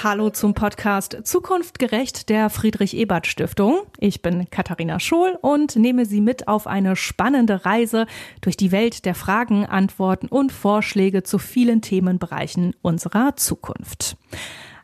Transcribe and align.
Hallo 0.00 0.30
zum 0.30 0.54
Podcast 0.54 1.18
Zukunft 1.24 1.80
gerecht 1.80 2.28
der 2.28 2.50
Friedrich 2.50 2.96
Ebert 2.96 3.26
Stiftung. 3.26 3.80
Ich 3.98 4.22
bin 4.22 4.48
Katharina 4.48 5.00
Schohl 5.00 5.36
und 5.42 5.74
nehme 5.74 6.06
Sie 6.06 6.20
mit 6.20 6.46
auf 6.46 6.68
eine 6.68 6.94
spannende 6.94 7.64
Reise 7.64 8.06
durch 8.40 8.56
die 8.56 8.70
Welt 8.70 9.06
der 9.06 9.16
Fragen, 9.16 9.66
Antworten 9.66 10.28
und 10.28 10.52
Vorschläge 10.52 11.24
zu 11.24 11.40
vielen 11.40 11.82
Themenbereichen 11.82 12.76
unserer 12.80 13.34
Zukunft. 13.34 14.16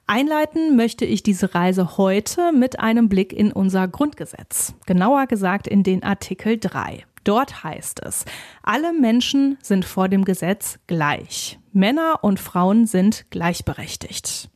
Einleiten 0.08 0.74
möchte 0.74 1.04
ich 1.04 1.22
diese 1.22 1.54
Reise 1.54 1.96
heute 1.96 2.50
mit 2.50 2.80
einem 2.80 3.08
Blick 3.08 3.32
in 3.32 3.52
unser 3.52 3.86
Grundgesetz, 3.86 4.74
genauer 4.84 5.28
gesagt 5.28 5.68
in 5.68 5.84
den 5.84 6.02
Artikel 6.02 6.58
3. 6.58 7.04
Dort 7.22 7.62
heißt 7.62 8.02
es, 8.04 8.24
alle 8.64 8.92
Menschen 8.92 9.58
sind 9.62 9.84
vor 9.84 10.08
dem 10.08 10.24
Gesetz 10.24 10.80
gleich. 10.88 11.60
Männer 11.72 12.18
und 12.22 12.40
Frauen 12.40 12.86
sind 12.86 13.30
gleichberechtigt. 13.30 14.50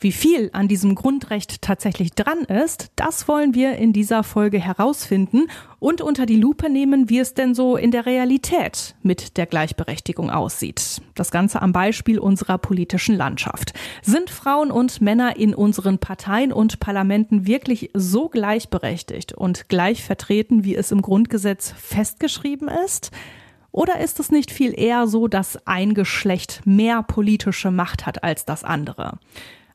Wie 0.00 0.12
viel 0.12 0.50
an 0.52 0.68
diesem 0.68 0.94
Grundrecht 0.94 1.60
tatsächlich 1.60 2.12
dran 2.12 2.42
ist, 2.42 2.92
das 2.94 3.26
wollen 3.26 3.54
wir 3.54 3.76
in 3.76 3.92
dieser 3.92 4.22
Folge 4.22 4.60
herausfinden 4.60 5.48
und 5.80 6.00
unter 6.02 6.24
die 6.24 6.36
Lupe 6.36 6.70
nehmen, 6.70 7.08
wie 7.08 7.18
es 7.18 7.34
denn 7.34 7.52
so 7.52 7.76
in 7.76 7.90
der 7.90 8.06
Realität 8.06 8.94
mit 9.02 9.36
der 9.36 9.46
Gleichberechtigung 9.46 10.30
aussieht. 10.30 11.02
Das 11.16 11.32
Ganze 11.32 11.60
am 11.62 11.72
Beispiel 11.72 12.20
unserer 12.20 12.58
politischen 12.58 13.16
Landschaft. 13.16 13.72
Sind 14.02 14.30
Frauen 14.30 14.70
und 14.70 15.00
Männer 15.00 15.36
in 15.36 15.52
unseren 15.52 15.98
Parteien 15.98 16.52
und 16.52 16.78
Parlamenten 16.78 17.48
wirklich 17.48 17.90
so 17.92 18.28
gleichberechtigt 18.28 19.32
und 19.32 19.68
gleich 19.68 20.04
vertreten, 20.04 20.62
wie 20.62 20.76
es 20.76 20.92
im 20.92 21.02
Grundgesetz 21.02 21.74
festgeschrieben 21.76 22.68
ist? 22.84 23.10
Oder 23.72 23.98
ist 24.00 24.20
es 24.20 24.30
nicht 24.30 24.52
viel 24.52 24.78
eher 24.78 25.08
so, 25.08 25.26
dass 25.26 25.66
ein 25.66 25.94
Geschlecht 25.94 26.62
mehr 26.64 27.02
politische 27.02 27.72
Macht 27.72 28.06
hat 28.06 28.22
als 28.22 28.44
das 28.44 28.62
andere? 28.62 29.18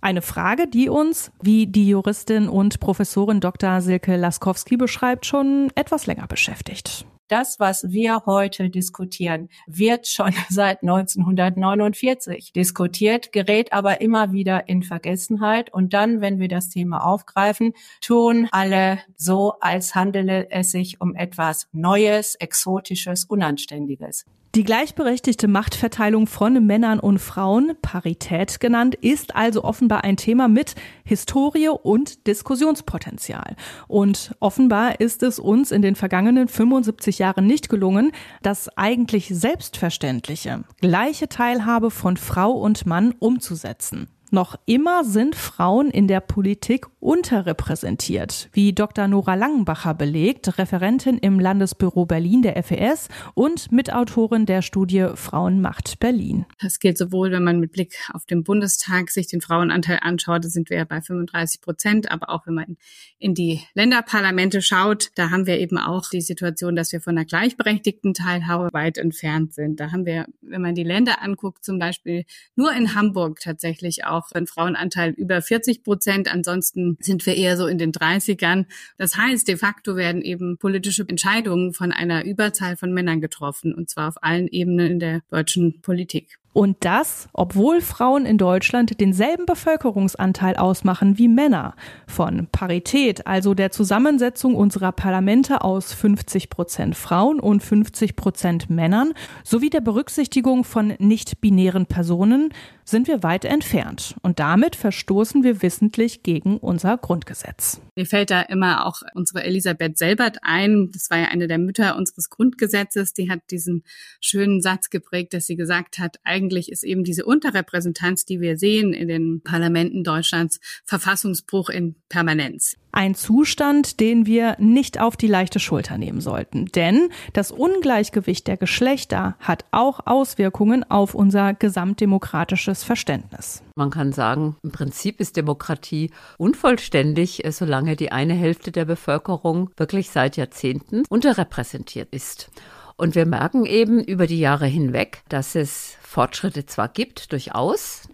Eine 0.03 0.21
Frage, 0.21 0.67
die 0.67 0.89
uns, 0.89 1.31
wie 1.41 1.65
die 1.65 1.87
Juristin 1.87 2.49
und 2.49 2.81
Professorin 2.81 3.39
Dr. 3.39 3.79
Silke 3.79 4.17
Laskowski 4.17 4.75
beschreibt, 4.75 5.25
schon 5.25 5.71
etwas 5.75 6.07
länger 6.07 6.27
beschäftigt. 6.27 7.05
Das, 7.29 7.57
was 7.61 7.89
wir 7.89 8.23
heute 8.25 8.69
diskutieren, 8.69 9.47
wird 9.65 10.05
schon 10.05 10.33
seit 10.49 10.81
1949 10.81 12.51
diskutiert, 12.51 13.31
gerät 13.31 13.71
aber 13.71 14.01
immer 14.01 14.33
wieder 14.33 14.67
in 14.67 14.83
Vergessenheit. 14.83 15.73
Und 15.73 15.93
dann, 15.93 16.19
wenn 16.19 16.37
wir 16.37 16.49
das 16.49 16.67
Thema 16.67 17.05
aufgreifen, 17.05 17.71
tun 18.01 18.49
alle 18.51 18.99
so, 19.15 19.53
als 19.61 19.95
handele 19.95 20.51
es 20.51 20.71
sich 20.71 20.99
um 20.99 21.15
etwas 21.15 21.69
Neues, 21.71 22.35
Exotisches, 22.35 23.23
Unanständiges. 23.23 24.25
Die 24.55 24.63
gleichberechtigte 24.63 25.47
Machtverteilung 25.47 26.27
von 26.27 26.63
Männern 26.63 26.99
und 26.99 27.17
Frauen, 27.17 27.71
Parität 27.81 28.59
genannt, 28.59 28.93
ist 28.93 29.35
also 29.35 29.63
offenbar 29.63 30.03
ein 30.03 30.15
Thema 30.15 30.47
mit 30.47 30.75
Historie 31.03 31.69
und 31.69 32.27
Diskussionspotenzial. 32.27 33.55
Und 33.87 34.35
offenbar 34.39 34.99
ist 35.01 35.23
es 35.23 35.39
uns 35.39 35.71
in 35.71 35.81
den 35.81 35.95
vergangenen 35.95 36.47
75 36.47 37.17
Jahren 37.17 37.47
nicht 37.47 37.67
gelungen, 37.67 38.11
das 38.43 38.69
eigentlich 38.77 39.29
Selbstverständliche, 39.29 40.63
gleiche 40.81 41.29
Teilhabe 41.29 41.89
von 41.89 42.15
Frau 42.15 42.51
und 42.51 42.85
Mann 42.85 43.15
umzusetzen. 43.17 44.07
Noch 44.33 44.55
immer 44.65 45.03
sind 45.03 45.35
Frauen 45.35 45.91
in 45.91 46.07
der 46.07 46.19
Politik 46.19 46.87
unterrepräsentiert, 46.99 48.49
wie 48.51 48.73
Dr. 48.73 49.07
Nora 49.07 49.35
Langenbacher 49.35 49.93
belegt, 49.93 50.57
Referentin 50.57 51.19
im 51.19 51.39
Landesbüro 51.39 52.07
Berlin 52.07 52.41
der 52.41 52.63
FES 52.63 53.09
und 53.35 53.71
Mitautorin 53.71 54.47
der 54.47 54.63
Studie 54.63 55.09
Frauenmacht 55.13 55.99
Berlin. 55.99 56.47
Das 56.59 56.79
gilt 56.79 56.97
sowohl, 56.97 57.29
wenn 57.31 57.43
man 57.43 57.59
mit 57.59 57.73
Blick 57.73 57.95
auf 58.11 58.25
den 58.25 58.43
Bundestag 58.43 59.11
sich 59.11 59.27
den 59.27 59.39
Frauenanteil 59.39 59.99
anschaut, 60.01 60.45
da 60.45 60.49
sind 60.49 60.71
wir 60.71 60.77
ja 60.77 60.85
bei 60.85 60.99
35 60.99 61.61
Prozent, 61.61 62.11
aber 62.11 62.31
auch 62.31 62.47
wenn 62.47 62.55
man 62.55 62.77
in 63.19 63.35
die 63.35 63.61
Länderparlamente 63.75 64.63
schaut, 64.63 65.11
da 65.13 65.29
haben 65.29 65.45
wir 65.45 65.59
eben 65.59 65.77
auch 65.77 66.09
die 66.09 66.21
Situation, 66.21 66.75
dass 66.75 66.91
wir 66.91 67.01
von 67.01 67.15
einer 67.15 67.25
gleichberechtigten 67.25 68.15
Teilhabe 68.15 68.69
weit 68.73 68.97
entfernt 68.97 69.53
sind. 69.53 69.79
Da 69.79 69.91
haben 69.91 70.07
wir, 70.07 70.25
wenn 70.41 70.63
man 70.63 70.73
die 70.73 70.83
Länder 70.83 71.21
anguckt, 71.21 71.63
zum 71.63 71.77
Beispiel 71.77 72.25
nur 72.55 72.73
in 72.73 72.95
Hamburg 72.95 73.39
tatsächlich 73.39 74.05
auch 74.05 74.22
einen 74.31 74.47
Frauenanteil 74.47 75.11
über 75.11 75.41
40 75.41 75.83
Prozent. 75.83 76.31
Ansonsten 76.31 76.97
sind 76.99 77.25
wir 77.25 77.35
eher 77.35 77.57
so 77.57 77.67
in 77.67 77.77
den 77.77 77.91
30ern. 77.91 78.65
Das 78.97 79.17
heißt, 79.17 79.47
de 79.47 79.57
facto 79.57 79.95
werden 79.95 80.21
eben 80.21 80.57
politische 80.57 81.05
Entscheidungen 81.07 81.73
von 81.73 81.91
einer 81.91 82.23
Überzahl 82.25 82.77
von 82.77 82.93
Männern 82.93 83.21
getroffen, 83.21 83.73
und 83.73 83.89
zwar 83.89 84.09
auf 84.09 84.23
allen 84.23 84.47
Ebenen 84.47 84.93
in 84.93 84.99
der 84.99 85.21
deutschen 85.29 85.81
Politik. 85.81 86.39
Und 86.53 86.77
das, 86.81 87.27
obwohl 87.33 87.81
Frauen 87.81 88.25
in 88.25 88.37
Deutschland 88.37 89.01
denselben 89.01 89.45
Bevölkerungsanteil 89.45 90.55
ausmachen 90.55 91.17
wie 91.17 91.27
Männer. 91.27 91.75
Von 92.07 92.47
Parität, 92.51 93.25
also 93.25 93.55
der 93.55 93.71
Zusammensetzung 93.71 94.55
unserer 94.55 94.91
Parlamente 94.91 95.63
aus 95.63 95.93
50 95.93 96.49
Prozent 96.51 96.95
Frauen 96.95 97.39
und 97.39 97.63
50 97.63 98.15
Prozent 98.15 98.69
Männern, 98.69 99.13
sowie 99.43 99.71
der 99.71 99.81
Berücksichtigung 99.81 100.63
von 100.63 100.93
nicht-binären 100.99 101.87
Personen, 101.87 102.53
sind 102.85 103.07
wir 103.07 103.23
weit 103.23 103.45
entfernt. 103.45 104.15
Und 104.21 104.39
damit 104.39 104.75
verstoßen 104.75 105.43
wir 105.43 105.61
wissentlich 105.61 106.23
gegen 106.23 106.57
unser 106.57 106.97
Grundgesetz. 106.97 107.81
Mir 107.95 108.05
fällt 108.05 108.29
da 108.29 108.41
immer 108.41 108.85
auch 108.85 109.01
unsere 109.13 109.43
Elisabeth 109.43 109.97
Selbert 109.97 110.37
ein. 110.41 110.89
Das 110.91 111.09
war 111.09 111.19
ja 111.19 111.25
eine 111.25 111.47
der 111.47 111.57
Mütter 111.57 111.95
unseres 111.95 112.29
Grundgesetzes. 112.29 113.13
Die 113.13 113.29
hat 113.29 113.39
diesen 113.51 113.83
schönen 114.19 114.61
Satz 114.61 114.89
geprägt, 114.89 115.33
dass 115.33 115.45
sie 115.45 115.55
gesagt 115.55 115.99
hat, 115.99 116.17
ist 116.51 116.83
eben 116.83 117.03
diese 117.03 117.25
Unterrepräsentanz, 117.25 118.25
die 118.25 118.41
wir 118.41 118.57
sehen 118.57 118.93
in 118.93 119.07
den 119.07 119.41
Parlamenten 119.41 120.03
Deutschlands, 120.03 120.59
Verfassungsbruch 120.85 121.69
in 121.69 121.95
Permanenz. 122.09 122.75
Ein 122.91 123.15
Zustand, 123.15 123.99
den 123.99 124.27
wir 124.27 124.55
nicht 124.59 125.01
auf 125.01 125.17
die 125.17 125.27
leichte 125.27 125.59
Schulter 125.59 125.97
nehmen 125.97 126.21
sollten. 126.21 126.67
Denn 126.67 127.09
das 127.33 127.51
Ungleichgewicht 127.51 128.45
der 128.45 128.55
Geschlechter 128.55 129.35
hat 129.39 129.65
auch 129.71 130.01
Auswirkungen 130.05 130.83
auf 130.89 131.15
unser 131.15 131.55
gesamtdemokratisches 131.55 132.83
Verständnis. 132.83 133.63
Man 133.75 133.89
kann 133.89 134.13
sagen, 134.13 134.57
im 134.61 134.71
Prinzip 134.71 135.19
ist 135.19 135.37
Demokratie 135.37 136.11
unvollständig, 136.37 137.41
solange 137.49 137.95
die 137.95 138.11
eine 138.11 138.35
Hälfte 138.35 138.71
der 138.71 138.85
Bevölkerung 138.85 139.71
wirklich 139.75 140.11
seit 140.11 140.37
Jahrzehnten 140.37 141.03
unterrepräsentiert 141.09 142.09
ist. 142.11 142.51
Und 142.95 143.15
wir 143.15 143.25
merken 143.25 143.65
eben 143.65 144.03
über 144.03 144.27
die 144.27 144.39
Jahre 144.39 144.67
hinweg, 144.67 145.23
dass 145.29 145.55
es 145.55 145.97
Fortschritte 146.13 146.67
zwar 146.67 146.89
gibt, 146.89 147.31
durchaus, 147.31 148.07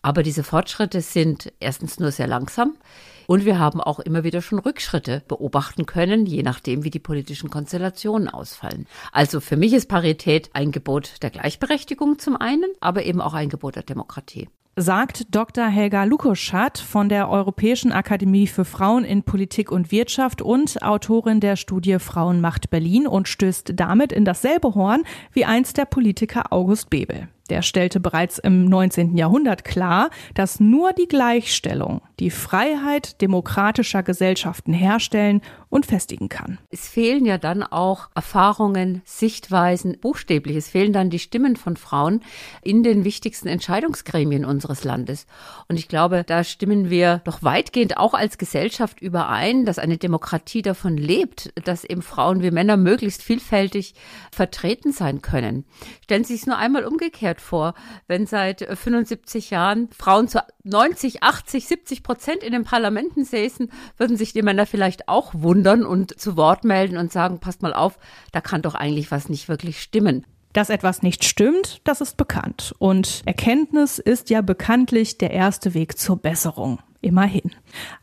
aber 0.00 0.22
diese 0.22 0.42
Fortschritte 0.42 1.02
sind 1.02 1.52
erstens 1.60 2.00
nur 2.00 2.10
sehr 2.10 2.26
langsam. 2.26 2.78
Und 3.26 3.44
wir 3.44 3.58
haben 3.58 3.78
auch 3.82 4.00
immer 4.00 4.24
wieder 4.24 4.40
schon 4.40 4.58
Rückschritte 4.58 5.22
beobachten 5.28 5.84
können, 5.84 6.24
je 6.24 6.42
nachdem, 6.42 6.82
wie 6.82 6.88
die 6.88 6.98
politischen 6.98 7.50
Konstellationen 7.50 8.30
ausfallen. 8.30 8.86
Also 9.12 9.40
für 9.40 9.58
mich 9.58 9.74
ist 9.74 9.86
Parität 9.86 10.48
ein 10.54 10.72
Gebot 10.72 11.22
der 11.22 11.28
Gleichberechtigung 11.28 12.18
zum 12.18 12.36
einen, 12.36 12.70
aber 12.80 13.04
eben 13.04 13.20
auch 13.20 13.34
ein 13.34 13.50
Gebot 13.50 13.76
der 13.76 13.82
Demokratie 13.82 14.48
sagt 14.76 15.34
Dr. 15.34 15.66
Helga 15.66 16.04
Lukoschat 16.04 16.78
von 16.78 17.10
der 17.10 17.28
Europäischen 17.28 17.92
Akademie 17.92 18.46
für 18.46 18.64
Frauen 18.64 19.04
in 19.04 19.22
Politik 19.22 19.70
und 19.70 19.92
Wirtschaft 19.92 20.40
und 20.40 20.82
Autorin 20.82 21.40
der 21.40 21.56
Studie 21.56 21.98
Frauenmacht 21.98 22.70
Berlin 22.70 23.06
und 23.06 23.28
stößt 23.28 23.72
damit 23.76 24.12
in 24.12 24.24
dasselbe 24.24 24.74
Horn 24.74 25.02
wie 25.32 25.44
einst 25.44 25.76
der 25.76 25.84
Politiker 25.84 26.52
August 26.52 26.88
Bebel. 26.88 27.28
Der 27.50 27.62
stellte 27.62 28.00
bereits 28.00 28.38
im 28.38 28.64
19. 28.64 29.16
Jahrhundert 29.16 29.64
klar, 29.64 30.10
dass 30.34 30.60
nur 30.60 30.92
die 30.92 31.08
Gleichstellung 31.08 32.00
die 32.20 32.30
Freiheit 32.30 33.20
demokratischer 33.20 34.02
Gesellschaften 34.02 34.72
herstellen 34.72 35.42
und 35.68 35.86
festigen 35.86 36.28
kann. 36.28 36.58
Es 36.70 36.86
fehlen 36.86 37.24
ja 37.24 37.38
dann 37.38 37.62
auch 37.62 38.10
Erfahrungen, 38.14 39.00
Sichtweisen, 39.04 39.98
buchstäblich. 39.98 40.56
Es 40.56 40.68
fehlen 40.68 40.92
dann 40.92 41.10
die 41.10 41.18
Stimmen 41.18 41.56
von 41.56 41.76
Frauen 41.76 42.20
in 42.62 42.82
den 42.82 43.04
wichtigsten 43.04 43.48
Entscheidungsgremien 43.48 44.44
unseres 44.44 44.84
Landes. 44.84 45.26
Und 45.68 45.78
ich 45.78 45.88
glaube, 45.88 46.24
da 46.24 46.44
stimmen 46.44 46.90
wir 46.90 47.22
doch 47.24 47.42
weitgehend 47.42 47.96
auch 47.96 48.12
als 48.14 48.38
Gesellschaft 48.38 49.00
überein, 49.00 49.64
dass 49.64 49.78
eine 49.78 49.96
Demokratie 49.96 50.62
davon 50.62 50.96
lebt, 50.96 51.52
dass 51.64 51.84
eben 51.84 52.02
Frauen 52.02 52.42
wie 52.42 52.50
Männer 52.50 52.76
möglichst 52.76 53.22
vielfältig 53.22 53.94
vertreten 54.30 54.92
sein 54.92 55.22
können. 55.22 55.64
Stellen 56.04 56.24
Sie 56.24 56.36
sich 56.36 56.46
nur 56.46 56.58
einmal 56.58 56.84
umgekehrt 56.84 57.31
vor, 57.40 57.74
wenn 58.06 58.26
seit 58.26 58.60
75 58.60 59.50
Jahren 59.50 59.88
Frauen 59.96 60.28
zu 60.28 60.42
90, 60.64 61.22
80, 61.22 61.66
70 61.66 62.02
Prozent 62.02 62.42
in 62.42 62.52
den 62.52 62.64
Parlamenten 62.64 63.24
säßen, 63.24 63.70
würden 63.96 64.16
sich 64.16 64.32
die 64.32 64.42
Männer 64.42 64.66
vielleicht 64.66 65.08
auch 65.08 65.32
wundern 65.34 65.84
und 65.84 66.18
zu 66.18 66.36
Wort 66.36 66.64
melden 66.64 66.96
und 66.96 67.12
sagen, 67.12 67.40
passt 67.40 67.62
mal 67.62 67.74
auf, 67.74 67.98
da 68.32 68.40
kann 68.40 68.62
doch 68.62 68.74
eigentlich 68.74 69.10
was 69.10 69.28
nicht 69.28 69.48
wirklich 69.48 69.80
stimmen. 69.80 70.26
Dass 70.52 70.68
etwas 70.68 71.02
nicht 71.02 71.24
stimmt, 71.24 71.80
das 71.84 72.00
ist 72.00 72.16
bekannt. 72.16 72.74
Und 72.78 73.22
Erkenntnis 73.24 73.98
ist 73.98 74.28
ja 74.28 74.42
bekanntlich 74.42 75.16
der 75.16 75.30
erste 75.30 75.72
Weg 75.72 75.98
zur 75.98 76.18
Besserung. 76.18 76.80
Immerhin. 77.00 77.50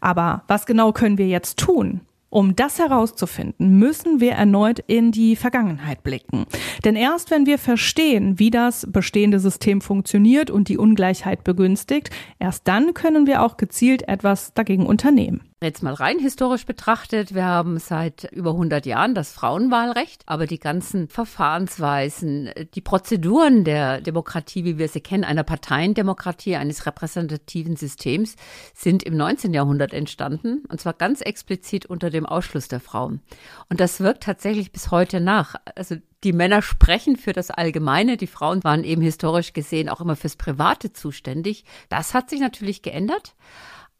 Aber 0.01 0.43
was 0.47 0.65
genau 0.65 0.91
können 0.91 1.17
wir 1.17 1.27
jetzt 1.27 1.57
tun? 1.57 2.01
Um 2.29 2.55
das 2.55 2.77
herauszufinden, 2.77 3.79
müssen 3.79 4.19
wir 4.19 4.33
erneut 4.33 4.79
in 4.85 5.11
die 5.11 5.35
Vergangenheit 5.35 6.03
blicken. 6.03 6.45
Denn 6.85 6.95
erst 6.95 7.31
wenn 7.31 7.47
wir 7.47 7.57
verstehen, 7.57 8.37
wie 8.37 8.51
das 8.51 8.87
bestehende 8.89 9.39
System 9.39 9.81
funktioniert 9.81 10.51
und 10.51 10.69
die 10.69 10.77
Ungleichheit 10.77 11.43
begünstigt, 11.43 12.11
erst 12.37 12.67
dann 12.67 12.93
können 12.93 13.25
wir 13.25 13.41
auch 13.41 13.57
gezielt 13.57 14.07
etwas 14.07 14.53
dagegen 14.53 14.85
unternehmen. 14.85 15.48
Jetzt 15.61 15.83
mal 15.83 15.93
rein 15.93 16.19
historisch 16.19 16.65
betrachtet, 16.65 17.35
wir 17.35 17.43
haben 17.43 17.79
seit 17.79 18.31
über 18.31 18.51
100 18.51 18.85
Jahren 18.85 19.13
das 19.13 19.33
Frauenwahlrecht, 19.33 20.23
aber 20.25 20.47
die 20.47 20.57
ganzen 20.57 21.09
Verfahrensweisen, 21.09 22.49
die 22.75 22.79
Prozeduren 22.79 23.65
der 23.65 23.99
Demokratie, 23.99 24.63
wie 24.63 24.77
wir 24.77 24.87
sie 24.87 25.01
kennen, 25.01 25.25
einer 25.25 25.43
Parteiendemokratie, 25.43 26.55
eines 26.55 26.85
repräsentativen 26.85 27.75
Systems, 27.75 28.37
sind 28.73 29.03
im 29.03 29.17
19. 29.17 29.53
Jahrhundert 29.53 29.93
entstanden, 29.93 30.63
und 30.69 30.79
zwar 30.79 30.93
ganz 30.93 31.19
explizit 31.19 31.85
unter 31.85 32.09
dem 32.09 32.25
Ausschluss 32.25 32.69
der 32.69 32.79
Frauen. 32.79 33.19
Und 33.67 33.81
das 33.81 33.99
wirkt 33.99 34.23
tatsächlich 34.23 34.71
bis 34.71 34.91
heute 34.91 35.19
nach. 35.19 35.55
Also 35.75 35.97
die 36.23 36.31
Männer 36.31 36.61
sprechen 36.61 37.17
für 37.17 37.33
das 37.33 37.51
Allgemeine, 37.51 38.15
die 38.15 38.27
Frauen 38.27 38.63
waren 38.63 38.85
eben 38.85 39.01
historisch 39.01 39.51
gesehen 39.51 39.89
auch 39.89 39.99
immer 39.99 40.15
fürs 40.15 40.37
Private 40.37 40.93
zuständig. 40.93 41.65
Das 41.89 42.13
hat 42.13 42.29
sich 42.29 42.39
natürlich 42.39 42.81
geändert. 42.81 43.35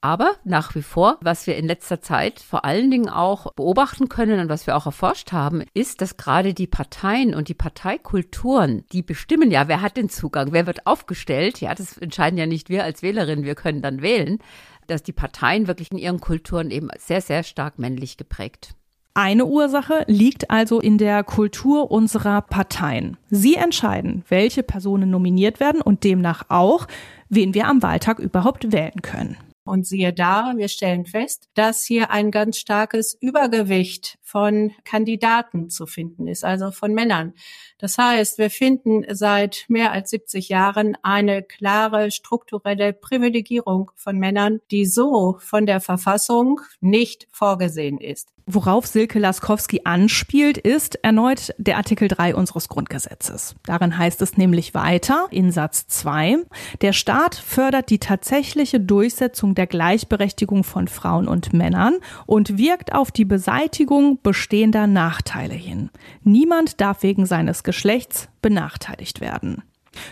Aber 0.01 0.31
nach 0.45 0.75
wie 0.75 0.81
vor, 0.81 1.17
was 1.19 1.45
wir 1.45 1.57
in 1.57 1.67
letzter 1.67 2.01
Zeit 2.01 2.39
vor 2.39 2.63
allen 2.63 2.89
Dingen 2.89 3.09
auch 3.09 3.51
beobachten 3.53 4.07
können 4.07 4.39
und 4.39 4.47
was 4.47 4.65
wir 4.65 4.77
auch 4.77 4.85
erforscht 4.85 5.33
haben, 5.33 5.63
ist, 5.73 5.99
dass 5.99 6.15
gerade 6.15 6.53
die 6.53 6.67
Parteien 6.67 7.35
und 7.35 7.49
die 7.49 7.53
Parteikulturen, 7.53 8.85
die 8.93 9.01
bestimmen 9.01 9.51
ja, 9.51 9.67
wer 9.67 9.81
hat 9.81 9.97
den 9.97 10.07
Zugang, 10.07 10.53
wer 10.53 10.67
wird 10.67 10.87
aufgestellt, 10.87 11.59
ja, 11.59 11.75
das 11.75 11.97
entscheiden 11.97 12.39
ja 12.39 12.45
nicht 12.45 12.69
wir 12.69 12.85
als 12.85 13.01
Wählerinnen, 13.01 13.43
wir 13.43 13.55
können 13.55 13.81
dann 13.81 14.01
wählen, 14.01 14.39
dass 14.87 15.03
die 15.03 15.11
Parteien 15.11 15.67
wirklich 15.67 15.91
in 15.91 15.97
ihren 15.97 16.21
Kulturen 16.21 16.71
eben 16.71 16.87
sehr, 16.97 17.21
sehr 17.21 17.43
stark 17.43 17.77
männlich 17.77 18.15
geprägt. 18.15 18.75
Eine 19.15 19.47
Ursache 19.47 20.05
liegt 20.07 20.49
also 20.49 20.79
in 20.79 20.97
der 20.97 21.25
Kultur 21.25 21.91
unserer 21.91 22.41
Parteien. 22.41 23.17
Sie 23.29 23.55
entscheiden, 23.55 24.23
welche 24.29 24.63
Personen 24.63 25.09
nominiert 25.09 25.59
werden 25.59 25.81
und 25.81 26.05
demnach 26.05 26.45
auch, 26.47 26.87
wen 27.27 27.53
wir 27.53 27.67
am 27.67 27.83
Wahltag 27.83 28.19
überhaupt 28.19 28.71
wählen 28.71 29.01
können. 29.01 29.35
Und 29.69 29.85
siehe 29.85 30.13
da, 30.13 30.53
wir 30.55 30.67
stellen 30.67 31.05
fest, 31.05 31.47
dass 31.53 31.85
hier 31.85 32.09
ein 32.09 32.31
ganz 32.31 32.57
starkes 32.57 33.13
Übergewicht 33.13 34.17
von 34.23 34.71
Kandidaten 34.83 35.69
zu 35.69 35.85
finden 35.85 36.27
ist, 36.27 36.43
also 36.43 36.71
von 36.71 36.91
Männern. 36.95 37.35
Das 37.77 37.99
heißt, 37.99 38.39
wir 38.39 38.49
finden 38.49 39.05
seit 39.13 39.65
mehr 39.67 39.91
als 39.91 40.09
70 40.09 40.49
Jahren 40.49 40.97
eine 41.03 41.43
klare 41.43 42.09
strukturelle 42.09 42.93
Privilegierung 42.93 43.91
von 43.95 44.17
Männern, 44.17 44.59
die 44.71 44.87
so 44.87 45.37
von 45.39 45.67
der 45.67 45.81
Verfassung 45.81 46.61
nicht 46.81 47.27
vorgesehen 47.31 47.99
ist. 47.99 48.29
Worauf 48.51 48.87
Silke 48.87 49.19
Laskowski 49.19 49.81
anspielt, 49.83 50.57
ist 50.57 50.95
erneut 51.03 51.53
der 51.59 51.77
Artikel 51.77 52.07
3 52.07 52.33
unseres 52.33 52.67
Grundgesetzes. 52.67 53.53
Darin 53.63 53.95
heißt 53.95 54.23
es 54.23 54.37
nämlich 54.37 54.73
weiter 54.73 55.27
in 55.29 55.51
Satz 55.51 55.85
2, 55.85 56.37
der 56.81 56.93
Staat 56.93 57.35
fördert 57.35 57.91
die 57.91 57.99
tatsächliche 57.99 58.79
Durchsetzung 58.79 59.53
der 59.53 59.67
Gleichberechtigung 59.67 60.63
von 60.63 60.87
Frauen 60.87 61.27
und 61.27 61.53
Männern 61.53 61.99
und 62.25 62.57
wirkt 62.57 62.91
auf 62.91 63.11
die 63.11 63.25
Beseitigung 63.25 64.17
bestehender 64.23 64.87
Nachteile 64.87 65.53
hin. 65.53 65.91
Niemand 66.23 66.81
darf 66.81 67.03
wegen 67.03 67.27
seines 67.27 67.61
Geschlechts 67.61 68.29
benachteiligt 68.41 69.21
werden. 69.21 69.61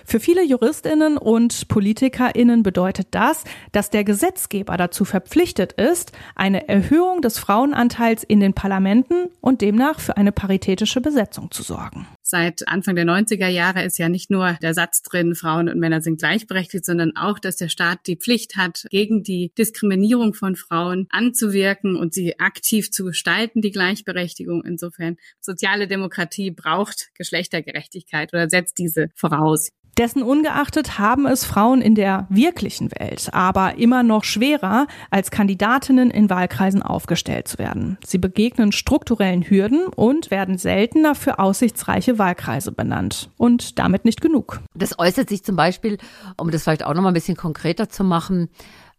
Für 0.06 0.20
viele 0.20 0.44
Juristinnen 0.44 1.18
und 1.18 1.68
Politikerinnen 1.68 2.64
bedeutet 2.64 3.08
das, 3.12 3.44
dass 3.72 3.90
der 3.90 4.04
Gesetzgeber 4.04 4.78
dazu 4.78 5.06
verpflichtet 5.06 5.74
ist, 5.74 6.12
eine 6.36 6.68
Erhöhung 6.68 7.22
des 7.22 7.40
Frauenanteils 7.40 8.24
in 8.24 8.40
den 8.40 8.54
Parlamenten 8.54 9.30
und 9.42 9.62
demnach 9.62 10.00
für 10.00 10.18
eine 10.18 10.32
paritätische 10.32 11.02
Besetzung 11.02 11.52
zu 11.52 11.64
sorgen. 11.64 12.08
Seit 12.22 12.68
Anfang 12.68 12.96
der 12.96 13.06
90er 13.06 13.48
Jahre 13.48 13.84
ist 13.84 13.98
ja 13.98 14.10
nicht 14.10 14.30
nur 14.30 14.58
der 14.62 14.74
Satz 14.74 15.02
drin, 15.02 15.34
Frauen 15.34 15.70
und 15.70 15.80
Männer 15.80 16.02
sind 16.02 16.20
gleichberechtigt, 16.20 16.84
sondern 16.84 17.16
auch, 17.16 17.40
dass 17.40 17.56
der 17.56 17.70
Staat 17.70 18.00
die 18.06 18.18
Pflicht 18.18 18.58
hat, 18.58 18.86
gegen 18.90 19.24
die 19.24 19.54
Diskriminierung 19.58 20.34
von 20.34 20.58
Frauen 20.58 21.08
anzuwirken 21.10 21.96
und 21.96 22.14
sie 22.14 22.38
aktiv 22.40 22.92
zu 22.92 23.06
gestalten, 23.06 23.62
die 23.62 23.72
Gleichberechtigung. 23.72 24.66
Insofern, 24.66 25.16
soziale 25.40 25.88
Demokratie 25.88 26.52
braucht 26.52 27.12
Geschlechtergerechtigkeit 27.14 28.34
oder 28.34 28.50
setzt 28.50 28.78
diese 28.78 29.08
voraus. 29.16 29.70
Dessen 29.98 30.22
ungeachtet 30.22 31.00
haben 31.00 31.26
es 31.26 31.44
Frauen 31.44 31.82
in 31.82 31.96
der 31.96 32.28
wirklichen 32.30 32.92
Welt 32.92 33.30
aber 33.32 33.78
immer 33.78 34.04
noch 34.04 34.24
schwerer, 34.24 34.88
als 35.10 35.32
Kandidatinnen 35.32 36.12
in 36.12 36.30
Wahlkreisen 36.30 36.82
aufgestellt 36.82 37.48
zu 37.48 37.58
werden. 37.58 37.98
Sie 38.06 38.18
begegnen 38.18 38.72
strukturellen 38.72 39.44
Hürden 39.44 39.88
und 39.88 40.32
werden 40.32 40.58
seltener 40.58 41.16
für 41.16 41.40
aussichtsreiche 41.40 42.18
Wahlkreise 42.18 42.72
benannt. 42.72 43.30
Und 43.38 43.80
damit 43.80 44.06
nicht 44.06 44.22
genug. 44.22 44.60
Das 44.74 44.98
äußert 45.00 45.30
sich 45.30 45.44
zum 45.44 45.56
Beispiel, 45.56 45.98
um 46.38 46.52
das 46.52 46.64
vielleicht 46.64 46.84
auch 46.84 46.94
noch 46.94 47.02
mal 47.02 47.10
ein 47.10 47.14
bisschen 47.14 47.38
konkreter 47.38 47.90
zu 47.90 48.04
machen, 48.04 48.50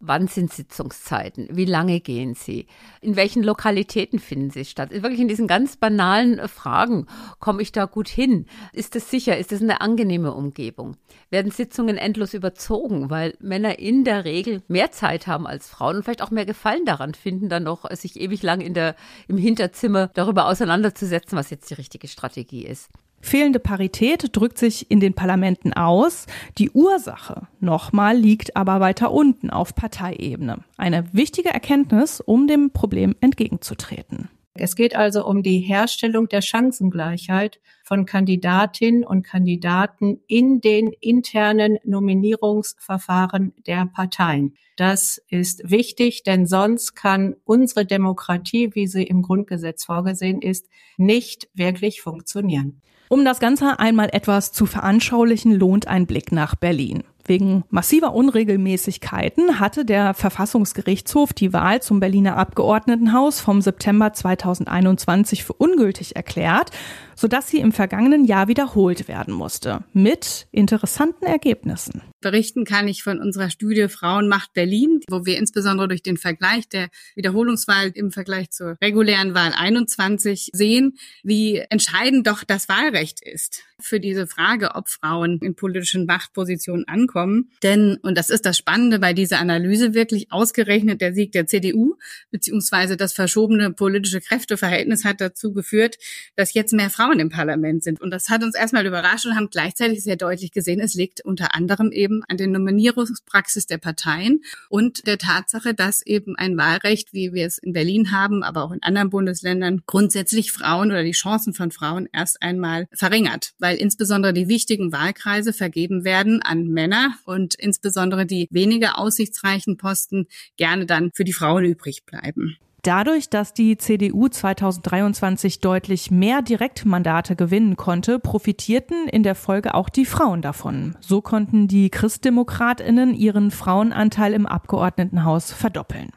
Wann 0.01 0.27
sind 0.27 0.53
Sitzungszeiten? 0.53 1.49
Wie 1.51 1.65
lange 1.65 1.99
gehen 1.99 2.33
sie? 2.33 2.67
In 3.01 3.17
welchen 3.17 3.43
Lokalitäten 3.43 4.19
finden 4.19 4.49
sie 4.49 4.63
statt? 4.63 4.91
Wirklich 4.91 5.19
in 5.19 5.27
diesen 5.27 5.45
ganz 5.45 5.75
banalen 5.75 6.39
äh, 6.39 6.47
Fragen. 6.47 7.05
Komme 7.39 7.61
ich 7.61 7.73
da 7.73 7.83
gut 7.83 8.07
hin? 8.07 8.45
Ist 8.71 8.95
es 8.95 9.11
sicher? 9.11 9.37
Ist 9.37 9.51
es 9.51 9.61
eine 9.61 9.81
angenehme 9.81 10.33
Umgebung? 10.33 10.95
Werden 11.29 11.51
Sitzungen 11.51 11.97
endlos 11.97 12.33
überzogen, 12.33 13.09
weil 13.09 13.35
Männer 13.41 13.79
in 13.79 14.05
der 14.05 14.23
Regel 14.23 14.61
mehr 14.69 14.91
Zeit 14.91 15.27
haben 15.27 15.45
als 15.45 15.67
Frauen 15.67 15.97
und 15.97 16.03
vielleicht 16.03 16.21
auch 16.21 16.31
mehr 16.31 16.45
Gefallen 16.45 16.85
daran 16.85 17.13
finden, 17.13 17.49
dann 17.49 17.63
noch 17.63 17.89
sich 17.91 18.17
ewig 18.17 18.41
lang 18.41 18.61
in 18.61 18.73
der, 18.73 18.95
im 19.27 19.37
Hinterzimmer 19.37 20.09
darüber 20.13 20.47
auseinanderzusetzen, 20.47 21.37
was 21.37 21.49
jetzt 21.49 21.69
die 21.69 21.75
richtige 21.75 22.07
Strategie 22.07 22.65
ist. 22.65 22.89
Fehlende 23.21 23.59
Parität 23.59 24.35
drückt 24.35 24.57
sich 24.57 24.89
in 24.89 24.99
den 24.99 25.13
Parlamenten 25.13 25.73
aus. 25.73 26.25
Die 26.57 26.71
Ursache 26.71 27.47
nochmal 27.59 28.17
liegt 28.17 28.55
aber 28.55 28.79
weiter 28.79 29.11
unten 29.11 29.49
auf 29.49 29.75
Parteiebene. 29.75 30.59
Eine 30.77 31.05
wichtige 31.11 31.49
Erkenntnis, 31.49 32.21
um 32.21 32.47
dem 32.47 32.71
Problem 32.71 33.15
entgegenzutreten. 33.21 34.29
Es 34.59 34.75
geht 34.75 34.95
also 34.95 35.25
um 35.25 35.41
die 35.41 35.59
Herstellung 35.59 36.27
der 36.27 36.41
Chancengleichheit 36.41 37.61
von 37.83 38.05
Kandidatinnen 38.05 39.05
und 39.05 39.23
Kandidaten 39.23 40.19
in 40.27 40.59
den 40.59 40.91
internen 40.99 41.77
Nominierungsverfahren 41.85 43.53
der 43.65 43.85
Parteien. 43.85 44.55
Das 44.75 45.21
ist 45.29 45.69
wichtig, 45.69 46.23
denn 46.23 46.45
sonst 46.45 46.93
kann 46.93 47.35
unsere 47.45 47.85
Demokratie, 47.85 48.75
wie 48.75 48.87
sie 48.87 49.03
im 49.03 49.21
Grundgesetz 49.21 49.85
vorgesehen 49.85 50.41
ist, 50.41 50.67
nicht 50.97 51.47
wirklich 51.53 52.01
funktionieren. 52.01 52.81
Um 53.07 53.25
das 53.25 53.39
Ganze 53.39 53.79
einmal 53.79 54.09
etwas 54.11 54.51
zu 54.51 54.65
veranschaulichen, 54.65 55.53
lohnt 55.53 55.87
ein 55.87 56.05
Blick 56.05 56.31
nach 56.31 56.55
Berlin. 56.55 57.03
Wegen 57.29 57.63
massiver 57.69 58.15
Unregelmäßigkeiten 58.15 59.59
hatte 59.59 59.85
der 59.85 60.15
Verfassungsgerichtshof 60.15 61.31
die 61.31 61.53
Wahl 61.53 61.79
zum 61.79 61.99
Berliner 61.99 62.37
Abgeordnetenhaus 62.37 63.39
vom 63.39 63.61
September 63.61 64.13
2021 64.13 65.43
für 65.43 65.53
ungültig 65.53 66.15
erklärt, 66.15 66.71
sodass 67.19 67.49
sie 67.49 67.59
im 67.59 67.73
vergangenen 67.73 68.23
Jahr 68.23 68.47
wiederholt 68.47 69.09
werden 69.09 69.33
musste. 69.33 69.83
Mit 69.91 70.47
interessanten 70.51 71.25
Ergebnissen. 71.25 72.01
Berichten 72.21 72.63
kann 72.63 72.87
ich 72.87 73.03
von 73.03 73.19
unserer 73.19 73.49
Studie 73.49 73.89
Frauenmacht 73.89 74.53
Berlin, 74.53 75.01
wo 75.09 75.25
wir 75.25 75.37
insbesondere 75.37 75.89
durch 75.89 76.01
den 76.01 76.15
Vergleich 76.15 76.69
der 76.69 76.87
Wiederholungswahl 77.15 77.91
im 77.93 78.11
Vergleich 78.11 78.51
zur 78.51 78.77
regulären 78.81 79.33
Wahl 79.33 79.53
21 79.53 80.49
sehen, 80.53 80.97
wie 81.23 81.57
entscheidend 81.69 82.25
doch 82.25 82.45
das 82.45 82.69
Wahlrecht 82.69 83.21
ist 83.21 83.63
für 83.81 83.99
diese 83.99 84.27
Frage, 84.27 84.75
ob 84.75 84.89
Frauen 84.89 85.39
in 85.41 85.55
politischen 85.55 86.05
Machtpositionen 86.05 86.87
ankommen. 86.87 87.51
Denn, 87.63 87.97
und 88.01 88.17
das 88.17 88.29
ist 88.29 88.45
das 88.45 88.57
Spannende 88.57 88.99
bei 88.99 89.13
dieser 89.13 89.39
Analyse, 89.39 89.93
wirklich 89.93 90.31
ausgerechnet 90.31 91.01
der 91.01 91.13
Sieg 91.13 91.31
der 91.31 91.47
CDU 91.47 91.95
beziehungsweise 92.31 92.97
das 92.97 93.13
verschobene 93.13 93.71
politische 93.71 94.21
Kräfteverhältnis 94.21 95.05
hat 95.05 95.21
dazu 95.21 95.53
geführt, 95.53 95.97
dass 96.35 96.53
jetzt 96.53 96.73
mehr 96.73 96.89
Frauen 96.89 97.08
im 97.17 97.29
Parlament 97.29 97.83
sind. 97.83 98.01
Und 98.01 98.11
das 98.11 98.29
hat 98.29 98.43
uns 98.43 98.55
erstmal 98.55 98.85
überrascht 98.85 99.25
und 99.25 99.35
haben 99.35 99.49
gleichzeitig 99.49 100.03
sehr 100.03 100.17
deutlich 100.17 100.51
gesehen, 100.51 100.81
es 100.81 100.95
liegt 100.95 101.23
unter 101.23 101.55
anderem 101.55 101.91
eben 101.91 102.23
an 102.27 102.35
den 102.35 102.51
Nominierungspraxis 102.51 103.67
der 103.67 103.77
Parteien 103.77 104.41
und 104.67 105.07
der 105.07 105.17
Tatsache, 105.17 105.73
dass 105.73 106.05
eben 106.05 106.35
ein 106.35 106.57
Wahlrecht, 106.57 107.13
wie 107.13 107.31
wir 107.33 107.45
es 107.45 107.57
in 107.57 107.71
Berlin 107.71 108.11
haben, 108.11 108.43
aber 108.43 108.63
auch 108.63 108.71
in 108.71 108.83
anderen 108.83 109.09
Bundesländern, 109.09 109.83
grundsätzlich 109.85 110.51
Frauen 110.51 110.91
oder 110.91 111.03
die 111.03 111.11
Chancen 111.11 111.53
von 111.53 111.71
Frauen 111.71 112.09
erst 112.11 112.41
einmal 112.41 112.87
verringert, 112.93 113.53
weil 113.59 113.77
insbesondere 113.77 114.33
die 114.33 114.49
wichtigen 114.49 114.91
Wahlkreise 114.91 115.53
vergeben 115.53 116.03
werden 116.03 116.41
an 116.41 116.67
Männer 116.67 117.15
und 117.25 117.55
insbesondere 117.55 118.25
die 118.25 118.47
weniger 118.51 118.97
aussichtsreichen 118.97 119.77
Posten 119.77 120.27
gerne 120.57 120.85
dann 120.85 121.11
für 121.15 121.23
die 121.23 121.33
Frauen 121.33 121.63
übrig 121.63 122.03
bleiben. 122.05 122.57
Dadurch, 122.83 123.29
dass 123.29 123.53
die 123.53 123.77
CDU 123.77 124.27
2023 124.27 125.59
deutlich 125.59 126.11
mehr 126.11 126.41
Direktmandate 126.41 127.35
gewinnen 127.35 127.75
konnte, 127.75 128.19
profitierten 128.19 129.07
in 129.07 129.23
der 129.23 129.35
Folge 129.35 129.73
auch 129.73 129.89
die 129.89 130.05
Frauen 130.05 130.41
davon. 130.41 130.95
So 130.99 131.21
konnten 131.21 131.67
die 131.67 131.89
Christdemokratinnen 131.89 133.13
ihren 133.13 133.51
Frauenanteil 133.51 134.33
im 134.33 134.45
Abgeordnetenhaus 134.45 135.51
verdoppeln. 135.51 136.11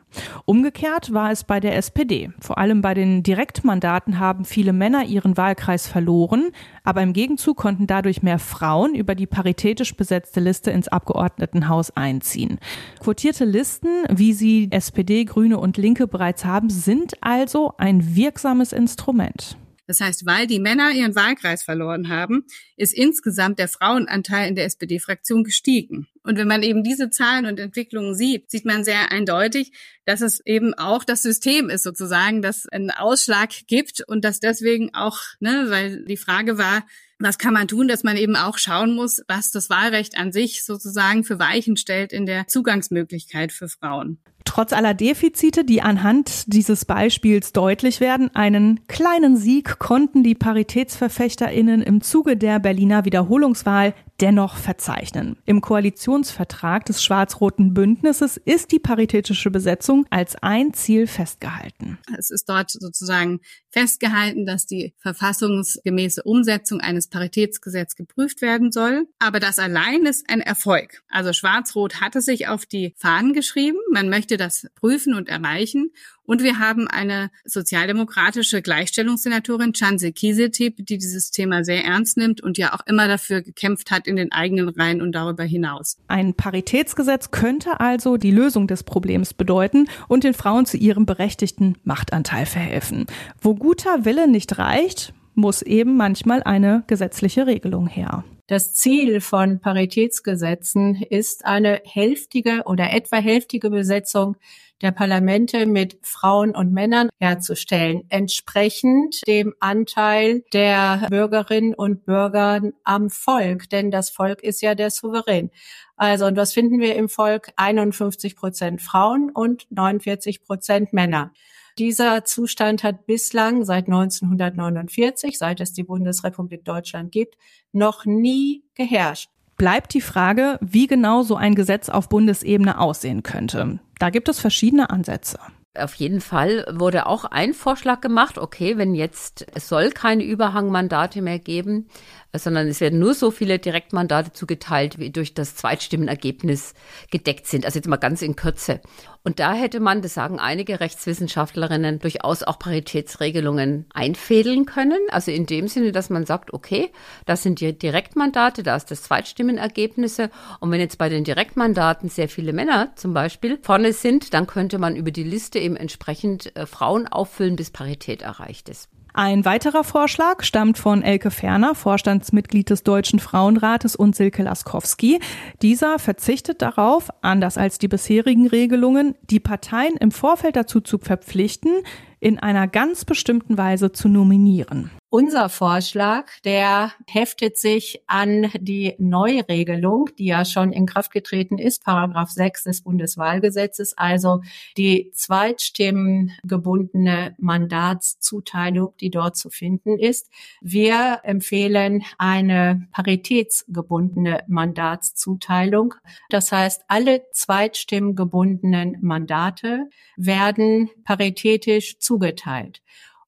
Umgekehrt 0.45 1.13
war 1.13 1.31
es 1.31 1.45
bei 1.45 1.61
der 1.61 1.77
SPD. 1.77 2.31
Vor 2.41 2.59
allem 2.59 2.83
bei 2.83 2.95
den 2.95 3.23
Direktmandaten 3.23 4.19
haben 4.19 4.45
viele 4.45 4.73
Männer 4.73 5.05
ihren 5.05 5.37
Wahlkreis 5.37 5.87
verloren, 5.87 6.51
aber 6.85 7.03
im 7.03 7.13
Gegenzug 7.13 7.57
konnten 7.57 7.87
dadurch 7.87 8.23
mehr 8.23 8.39
Frauen 8.39 8.95
über 8.95 9.15
die 9.15 9.27
paritätisch 9.27 9.97
besetzte 9.97 10.41
Liste 10.41 10.71
ins 10.71 10.89
Abgeordnetenhaus 10.89 11.91
einziehen. 11.97 12.59
Quotierte 13.01 13.45
Listen, 13.45 14.05
wie 14.11 14.33
sie 14.33 14.69
SPD, 14.71 15.25
Grüne 15.25 15.59
und 15.59 15.77
Linke 15.77 16.07
bereits 16.07 16.45
haben, 16.45 16.71
sind 16.71 17.15
also 17.21 17.75
ein 17.79 18.15
wirksames 18.17 18.73
Instrument. 18.73 19.57
Das 19.87 20.01
heißt, 20.01 20.27
weil 20.27 20.47
die 20.47 20.61
Männer 20.61 20.93
ihren 20.93 21.15
Wahlkreis 21.17 21.63
verloren 21.63 22.09
haben, 22.09 22.45
ist 22.77 22.95
insgesamt 22.95 23.59
der 23.59 23.69
Frauenanteil 23.69 24.49
in 24.49 24.55
der 24.55 24.65
SPD-Fraktion 24.65 25.45
gestiegen. 25.45 26.07
Und 26.23 26.39
wenn 26.39 26.49
man 26.49 26.63
eben 26.63 26.85
diese 26.85 27.11
Zahlen 27.11 27.47
und 27.47 27.59
Entwicklungen 27.59 28.15
sieht, 28.15 28.51
sieht 28.51 28.65
man 28.65 28.85
sehr 28.85 29.11
eindeutig, 29.11 29.73
dass 30.05 30.21
es 30.21 30.41
eben 30.47 30.75
auch 30.75 31.05
das 31.05 31.23
System 31.23 31.69
ist 31.69 31.83
sozusagen, 31.83 32.43
das 32.43 32.69
einen 32.69 32.91
Ausschlag 32.91 33.51
gibt 33.67 34.03
und 34.07 34.25
dass 34.25 34.41
deswegen 34.41 34.95
auch, 34.95 35.19
ne, 35.41 35.67
weil 35.69 36.05
die 36.05 36.17
Frage 36.17 36.59
war, 36.59 36.85
was 37.19 37.39
kann 37.39 37.55
man 37.55 37.69
tun, 37.69 37.89
dass 37.89 38.03
man 38.03 38.17
eben 38.17 38.37
auch 38.37 38.59
schauen 38.59 38.95
muss, 38.95 39.23
was 39.29 39.51
das 39.51 39.71
Wahlrecht 39.71 40.19
an 40.19 40.33
sich 40.33 40.65
sozusagen 40.65 41.25
für 41.25 41.39
Weichen 41.39 41.77
stellt 41.77 42.13
in 42.13 42.27
der 42.27 42.49
Zugangsmöglichkeit 42.49 43.53
für 43.53 43.69
Frauen. 43.69 44.19
Trotz 44.53 44.75
aller 44.75 44.93
Defizite, 44.93 45.65
die 45.65 45.81
anhand 45.81 46.53
dieses 46.53 46.85
Beispiels 46.85 47.55
deutlich 47.55 48.01
werden, 48.01 48.29
einen 48.37 48.87
kleinen 48.87 49.39
Sieg 49.39 49.79
konnten 49.79 50.23
die 50.23 50.35
Paritätsverfechterinnen 50.35 51.81
im 51.81 52.03
Zuge 52.03 52.37
der 52.37 52.59
Berliner 52.59 53.07
Wiederholungswahl 53.07 53.95
dennoch 54.21 54.57
verzeichnen. 54.57 55.39
Im 55.47 55.63
Koalitionsvertrag 55.63 56.85
des 56.85 57.03
schwarz-roten 57.03 57.73
Bündnisses 57.73 58.37
ist 58.37 58.73
die 58.73 58.79
paritätische 58.79 59.51
Besetzung 59.51 60.05
als 60.11 60.37
ein 60.43 60.75
Ziel 60.75 61.07
festgehalten. 61.07 61.99
Es 62.19 62.31
ist 62.31 62.47
dort 62.47 62.73
sozusagen 62.73 63.41
festgehalten, 63.73 64.47
dass 64.47 64.67
die 64.67 64.95
verfassungsgemäße 64.99 66.23
Umsetzung 66.23 66.81
eines 66.81 67.09
Paritätsgesetzes 67.09 67.97
geprüft 67.97 68.43
werden 68.43 68.71
soll. 68.71 69.09
Aber 69.19 69.41
das 69.41 69.59
allein 69.59 70.07
ist 70.07 70.29
ein 70.31 70.41
Erfolg. 70.41 71.03
Also 71.09 71.33
Schwarz-Rot 71.33 72.01
hatte 72.01 72.21
sich 72.21 72.49
auf 72.49 72.67
die 72.67 72.95
Fahnen 72.97 73.33
geschrieben. 73.33 73.79
Man 73.91 74.09
möchte 74.09 74.37
das 74.37 74.67
prüfen 74.75 75.15
und 75.15 75.29
erreichen. 75.29 75.91
Und 76.33 76.43
wir 76.43 76.59
haben 76.59 76.89
eine 76.89 77.31
sozialdemokratische 77.45 78.63
Gleichstellungssenatorin, 78.63 79.75
Chanze 79.75 80.13
Kieseltip, 80.13 80.77
die 80.79 80.97
dieses 80.97 81.31
Thema 81.31 81.63
sehr 81.63 81.85
ernst 81.85 82.17
nimmt 82.17 82.43
und 82.43 82.57
ja 82.57 82.73
auch 82.73 82.81
immer 82.87 83.07
dafür 83.07 83.43
gekämpft 83.43 83.91
hat 83.91 84.07
in 84.07 84.17
den 84.17 84.33
eigenen 84.33 84.71
Reihen 84.71 85.03
und 85.03 85.13
darüber 85.13 85.45
hinaus. 85.45 85.99
Ein 86.09 86.33
Paritätsgesetz 86.33 87.33
könnte 87.33 87.81
also 87.81 88.17
die 88.17 88.31
Lösung 88.31 88.67
des 88.67 88.83
Problems 88.83 89.35
bedeuten 89.35 89.89
und 90.09 90.25
den 90.25 90.33
Frauen 90.33 90.65
zu 90.65 90.79
ihrem 90.79 91.05
berechtigten 91.05 91.77
Machtanteil 91.85 92.47
verhelfen. 92.47 93.05
Wo 93.39 93.55
guter 93.55 94.07
Wille 94.07 94.27
nicht 94.27 94.57
reicht, 94.57 95.13
muss 95.35 95.61
eben 95.61 95.99
manchmal 95.99 96.43
eine 96.45 96.83
gesetzliche 96.87 97.47
Regelung 97.47 97.89
her. 97.89 98.25
Das 98.47 98.75
Ziel 98.75 99.21
von 99.21 99.61
Paritätsgesetzen 99.61 101.03
ist 101.11 101.45
eine 101.45 101.83
hälftige 101.85 102.63
oder 102.65 102.91
etwa 102.93 103.19
hälftige 103.19 103.69
Besetzung 103.69 104.37
der 104.83 104.91
Parlamente 104.91 105.67
mit 105.67 105.99
Frauen 106.03 106.55
und 106.55 106.73
Männern 106.73 107.09
herzustellen, 107.19 108.03
entsprechend 108.09 109.27
dem 109.27 109.55
Anteil 109.61 110.43
der 110.53 111.07
Bürgerinnen 111.09 111.75
und 111.75 112.05
Bürger 112.05 112.61
am 112.85 113.09
Volk, 113.09 113.71
denn 113.71 113.91
das 113.91 114.11
Volk 114.11 114.43
ist 114.43 114.61
ja 114.61 114.75
der 114.75 114.91
Souverän. 114.91 115.51
Also, 115.97 116.27
und 116.27 116.37
was 116.37 116.53
finden 116.53 116.81
wir 116.81 116.97
im 116.97 117.09
Volk? 117.09 117.53
51 117.57 118.37
Prozent 118.37 118.83
Frauen 118.83 119.31
und 119.31 119.67
49 119.71 120.43
Prozent 120.43 120.93
Männer. 120.93 121.33
Dieser 121.79 122.25
Zustand 122.25 122.85
hat 122.85 123.07
bislang 123.07 123.65
seit 123.65 123.87
1949, 123.87 125.39
seit 125.39 125.61
es 125.61 125.73
die 125.73 125.85
Bundesrepublik 125.85 126.65
Deutschland 126.65 127.13
gibt, 127.13 127.39
noch 127.73 128.05
nie 128.05 128.63
geherrscht 128.75 129.32
bleibt 129.63 129.95
die 129.95 130.01
Frage, 130.01 130.59
wie 130.61 130.89
genau 130.89 131.23
so 131.23 131.37
ein 131.37 131.55
Gesetz 131.55 131.89
auf 131.89 132.09
Bundesebene 132.09 132.81
aussehen 132.81 133.23
könnte. 133.23 133.79
Da 134.01 134.11
gibt 134.11 134.29
es 134.29 134.41
verschiedene 134.41 134.91
Ansätze. 134.91 135.39
Auf 135.79 135.95
jeden 135.95 136.21
Fall 136.21 136.67
wurde 136.69 137.07
auch 137.07 137.25
ein 137.25 137.55
Vorschlag 137.55 138.01
gemacht, 138.01 138.39
okay, 138.39 138.77
wenn 138.77 138.97
jetzt, 138.97 139.47
es 139.55 139.69
soll 139.69 139.91
keine 139.91 140.25
Überhangmandate 140.25 141.23
mehr 141.23 141.39
geben, 141.39 141.87
sondern 142.35 142.69
es 142.69 142.81
werden 142.81 142.99
nur 142.99 143.15
so 143.15 143.31
viele 143.31 143.59
Direktmandate 143.59 144.33
zugeteilt, 144.33 144.99
wie 144.99 145.11
durch 145.11 145.35
das 145.35 145.55
Zweitstimmenergebnis 145.57 146.75
gedeckt 147.11 147.47
sind. 147.47 147.65
Also 147.65 147.79
jetzt 147.79 147.89
mal 147.89 147.97
ganz 147.97 148.23
in 148.23 148.37
Kürze. 148.37 148.81
Und 149.25 149.39
da 149.39 149.53
hätte 149.53 149.79
man, 149.79 150.03
das 150.03 150.15
sagen 150.15 150.41
einige 150.41 150.81
Rechtswissenschaftlerinnen, 150.81 152.01
durchaus 152.01 152.43
auch 152.43 152.59
Paritätsregelungen 152.59 153.87
einfädeln 153.95 154.67
können. 154.67 155.01
Also 155.11 155.31
in 155.31 155.47
dem 155.47 155.69
Sinne, 155.69 155.93
dass 155.93 156.11
man 156.11 156.27
sagt, 156.27 156.53
okay, 156.53 156.91
das 157.27 157.43
sind 157.43 157.61
die 157.61 157.79
Direktmandate, 157.79 158.63
da 158.63 158.75
ist 158.77 158.91
das 158.91 159.03
Zweitstimmenergebnisse. 159.03 160.31
Und 160.59 160.71
wenn 160.71 160.81
jetzt 160.81 160.99
bei 160.99 161.09
den 161.09 161.25
Direktmandaten 161.25 162.09
sehr 162.09 162.29
viele 162.29 162.53
Männer 162.53 162.93
zum 162.97 163.15
Beispiel 163.15 163.59
vorne 163.63 163.93
sind, 163.93 164.35
dann 164.35 164.47
könnte 164.47 164.79
man 164.79 164.97
über 164.97 165.13
die 165.13 165.23
Liste 165.23 165.59
eben 165.59 165.77
entsprechend 165.77 166.57
äh, 166.57 166.67
Frauen 166.67 167.07
auffüllen, 167.07 167.57
bis 167.57 167.71
Parität 167.71 168.23
erreicht 168.23 168.69
ist. 168.69 168.89
Ein 169.15 169.45
weiterer 169.45 169.85
Vorschlag 169.85 170.43
stammt 170.43 170.79
von 170.79 171.03
Elke 171.03 171.31
Ferner, 171.31 171.75
Vorstandsmitglied 171.75 172.71
des 172.71 172.83
Deutschen 172.83 173.19
Frauenrates 173.19 173.95
und 173.95 174.17
Silke 174.17 174.43
Laskowski. 174.43 175.21
Dieser 175.61 175.99
verzichtet 175.99 176.63
darauf, 176.63 177.11
anders 177.21 177.59
als 177.59 177.79
die 177.79 177.89
bisherigen 177.89 178.47
Regelungen, 178.47 179.15
die 179.29 179.41
Parteien 179.41 179.97
im 179.99 180.13
Vorfeld 180.13 180.57
dazu 180.57 180.81
zu 180.81 180.97
verpflichten, 180.97 181.83
in 182.23 182.39
einer 182.39 182.69
ganz 182.69 183.05
bestimmten 183.05 183.59
Weise 183.59 183.91
zu 183.91 184.09
nominieren. 184.09 184.93
Unser 185.15 185.51
Vorschlag, 185.51 186.31
der 186.43 186.93
heftet 187.07 187.59
sich 187.59 188.03
an 188.07 188.51
die 188.59 188.95
Neuregelung, 188.97 190.09
die 190.17 190.25
ja 190.25 190.47
schon 190.47 190.73
in 190.73 190.87
Kraft 190.87 191.13
getreten 191.13 191.59
ist, 191.59 191.85
Paragraph 191.85 192.31
6 192.31 192.65
des 192.65 192.81
Bundeswahlgesetzes, 192.81 193.93
also 193.99 194.41
die 194.79 195.11
zweitstimmengebundene 195.13 197.37
Mandatszuteilung, 197.39 198.95
die 199.01 199.11
dort 199.11 199.37
zu 199.37 199.51
finden 199.51 199.99
ist. 199.99 200.31
Wir 200.63 201.21
empfehlen 201.25 202.05
eine 202.17 202.89
paritätsgebundene 202.93 204.45
Mandatszuteilung. 204.49 205.93
Das 206.31 206.53
heißt, 206.53 206.85
alle 206.89 207.27
zweitstimmengebundenen 207.33 208.97
Mandate 209.03 209.91
werden 210.17 210.89
paritätisch 211.05 211.99
zugeteilt 212.13 212.83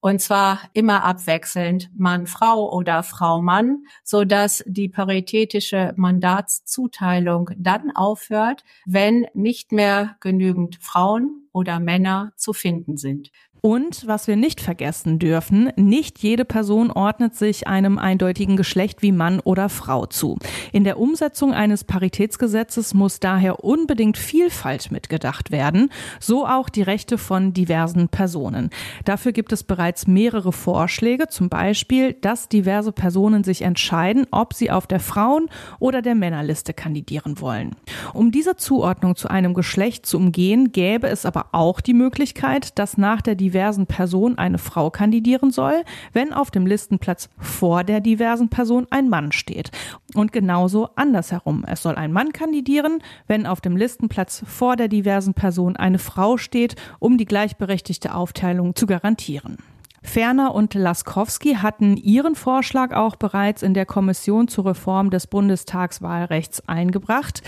und 0.04 0.20
zwar 0.20 0.60
immer 0.74 1.02
abwechselnd 1.02 1.88
Mann, 1.96 2.26
Frau 2.26 2.70
oder 2.70 3.02
Frau, 3.02 3.40
Mann, 3.40 3.84
so 4.02 4.26
dass 4.26 4.62
die 4.66 4.90
paritätische 4.90 5.94
Mandatszuteilung 5.96 7.52
dann 7.56 7.90
aufhört, 7.96 8.64
wenn 8.84 9.26
nicht 9.32 9.72
mehr 9.72 10.16
genügend 10.20 10.76
Frauen 10.82 11.48
oder 11.52 11.80
Männer 11.80 12.34
zu 12.36 12.52
finden 12.52 12.98
sind. 12.98 13.30
Und 13.64 14.06
was 14.06 14.26
wir 14.26 14.36
nicht 14.36 14.60
vergessen 14.60 15.18
dürfen, 15.18 15.72
nicht 15.76 16.18
jede 16.18 16.44
Person 16.44 16.90
ordnet 16.90 17.34
sich 17.34 17.66
einem 17.66 17.98
eindeutigen 17.98 18.58
Geschlecht 18.58 19.00
wie 19.00 19.10
Mann 19.10 19.40
oder 19.40 19.70
Frau 19.70 20.04
zu. 20.04 20.36
In 20.72 20.84
der 20.84 21.00
Umsetzung 21.00 21.54
eines 21.54 21.82
Paritätsgesetzes 21.82 22.92
muss 22.92 23.20
daher 23.20 23.64
unbedingt 23.64 24.18
Vielfalt 24.18 24.90
mitgedacht 24.92 25.50
werden, 25.50 25.88
so 26.20 26.46
auch 26.46 26.68
die 26.68 26.82
Rechte 26.82 27.16
von 27.16 27.54
diversen 27.54 28.10
Personen. 28.10 28.68
Dafür 29.06 29.32
gibt 29.32 29.50
es 29.50 29.62
bereits 29.62 30.06
mehrere 30.06 30.52
Vorschläge, 30.52 31.28
zum 31.28 31.48
Beispiel, 31.48 32.12
dass 32.12 32.50
diverse 32.50 32.92
Personen 32.92 33.44
sich 33.44 33.62
entscheiden, 33.62 34.26
ob 34.30 34.52
sie 34.52 34.70
auf 34.70 34.86
der 34.86 35.00
Frauen- 35.00 35.48
oder 35.78 36.02
der 36.02 36.14
Männerliste 36.14 36.74
kandidieren 36.74 37.40
wollen. 37.40 37.74
Um 38.12 38.30
diese 38.30 38.56
Zuordnung 38.56 39.16
zu 39.16 39.28
einem 39.28 39.54
Geschlecht 39.54 40.04
zu 40.04 40.18
umgehen, 40.18 40.70
gäbe 40.70 41.06
es 41.06 41.24
aber 41.24 41.46
auch 41.52 41.80
die 41.80 41.94
Möglichkeit, 41.94 42.78
dass 42.78 42.98
nach 42.98 43.22
der 43.22 43.36
diversen 43.54 43.86
Person 43.86 44.36
eine 44.36 44.58
Frau 44.58 44.90
kandidieren 44.90 45.52
soll, 45.52 45.84
wenn 46.12 46.32
auf 46.32 46.50
dem 46.50 46.66
Listenplatz 46.66 47.28
vor 47.38 47.84
der 47.84 48.00
diversen 48.00 48.48
Person 48.48 48.88
ein 48.90 49.08
Mann 49.08 49.30
steht. 49.30 49.70
Und 50.14 50.32
genauso 50.32 50.88
andersherum. 50.96 51.64
Es 51.64 51.82
soll 51.82 51.94
ein 51.94 52.12
Mann 52.12 52.32
kandidieren, 52.32 52.98
wenn 53.28 53.46
auf 53.46 53.60
dem 53.60 53.76
Listenplatz 53.76 54.42
vor 54.44 54.74
der 54.74 54.88
diversen 54.88 55.34
Person 55.34 55.76
eine 55.76 56.00
Frau 56.00 56.36
steht, 56.36 56.74
um 56.98 57.16
die 57.16 57.26
gleichberechtigte 57.26 58.12
Aufteilung 58.12 58.74
zu 58.74 58.86
garantieren. 58.86 59.58
Ferner 60.02 60.54
und 60.54 60.74
Laskowski 60.74 61.54
hatten 61.54 61.96
ihren 61.96 62.34
Vorschlag 62.34 62.92
auch 62.92 63.16
bereits 63.16 63.62
in 63.62 63.72
der 63.72 63.86
Kommission 63.86 64.48
zur 64.48 64.66
Reform 64.66 65.10
des 65.10 65.28
Bundestagswahlrechts 65.28 66.68
eingebracht. 66.68 67.42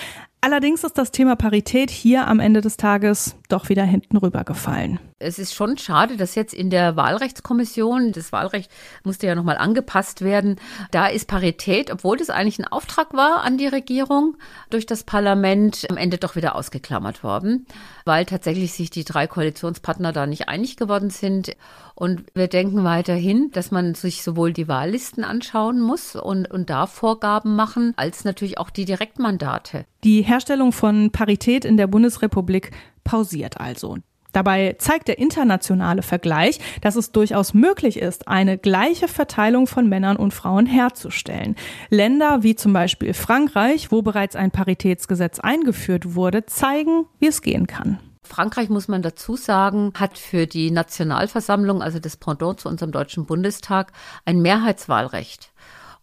Allerdings 0.47 0.85
ist 0.85 0.97
das 0.97 1.11
Thema 1.11 1.35
Parität 1.35 1.91
hier 1.91 2.29
am 2.29 2.39
Ende 2.39 2.61
des 2.61 2.77
Tages 2.77 3.35
doch 3.49 3.69
wieder 3.69 3.83
hinten 3.83 4.17
rübergefallen. 4.17 5.01
Es 5.19 5.41
ist 5.41 5.55
schon 5.55 5.77
schade, 5.77 6.17
dass 6.17 6.37
jetzt 6.37 6.55
in 6.55 6.71
der 6.71 6.95
Wahlrechtskommission, 6.95 8.13
das 8.13 8.31
Wahlrecht 8.31 8.71
musste 9.03 9.27
ja 9.27 9.35
nochmal 9.35 9.57
angepasst 9.59 10.23
werden, 10.23 10.55
da 10.93 11.09
ist 11.09 11.27
Parität, 11.27 11.91
obwohl 11.91 12.17
das 12.17 12.31
eigentlich 12.31 12.61
ein 12.61 12.69
Auftrag 12.69 13.13
war 13.13 13.43
an 13.43 13.59
die 13.59 13.67
Regierung, 13.67 14.37
durch 14.71 14.87
das 14.87 15.03
Parlament 15.03 15.85
am 15.91 15.97
Ende 15.97 16.19
doch 16.19 16.37
wieder 16.37 16.55
ausgeklammert 16.55 17.25
worden, 17.25 17.67
weil 18.05 18.25
tatsächlich 18.25 18.73
sich 18.73 18.91
die 18.91 19.05
drei 19.05 19.27
Koalitionspartner 19.27 20.13
da 20.13 20.27
nicht 20.27 20.49
einig 20.49 20.77
geworden 20.77 21.11
sind. 21.11 21.57
Und 21.97 22.25
wir 22.35 22.47
denken 22.47 22.85
weiterhin, 22.85 23.51
dass 23.53 23.73
man 23.73 23.95
sich 23.95 24.23
sowohl 24.23 24.53
die 24.53 24.69
Wahllisten 24.69 25.25
anschauen 25.25 25.81
muss 25.81 26.15
und, 26.15 26.49
und 26.49 26.71
da 26.71 26.87
Vorgaben 26.87 27.57
machen, 27.57 27.95
als 27.97 28.25
natürlich 28.25 28.59
auch 28.59 28.71
die 28.71 28.85
Direktmandate. 28.85 29.87
Die 30.07 30.23
Herstellung 30.23 30.71
von 30.71 31.11
Parität 31.11 31.65
in 31.65 31.77
der 31.77 31.89
Bundesrepublik 31.89 32.71
pausiert 33.03 33.61
also. 33.61 33.97
Dabei 34.31 34.77
zeigt 34.79 35.09
der 35.09 35.19
internationale 35.19 36.03
Vergleich, 36.03 36.61
dass 36.81 36.95
es 36.95 37.11
durchaus 37.11 37.55
möglich 37.55 37.99
ist, 37.99 38.29
eine 38.29 38.57
gleiche 38.57 39.09
Verteilung 39.09 39.67
von 39.67 39.89
Männern 39.89 40.17
und 40.17 40.33
Frauen 40.33 40.67
herzustellen. 40.67 41.57
Länder 41.91 42.45
wie 42.45 42.55
zum 42.55 42.73
Beispiel 42.73 43.15
Frankreich, 43.15 43.91
wo 43.91 44.03
bereits 44.03 44.37
ein 44.37 44.53
Paritätsgesetz 44.53 45.41
eingeführt 45.41 46.15
wurde, 46.15 46.47
zeigen, 46.47 47.07
wie 47.19 47.27
es 47.27 47.43
gehen 47.43 47.67
kann. 47.67 47.99
Frankreich, 48.23 48.69
muss 48.69 48.87
man 48.87 49.03
dazu 49.03 49.35
sagen, 49.35 49.93
hat 49.97 50.19
für 50.19 50.47
die 50.47 50.71
Nationalversammlung, 50.71 51.83
also 51.83 51.99
das 51.99 52.17
Pendant 52.17 52.61
zu 52.61 52.69
unserem 52.69 52.93
Deutschen 52.93 53.27
Bundestag, 53.27 53.93
ein 54.25 54.41
Mehrheitswahlrecht. 54.41 55.51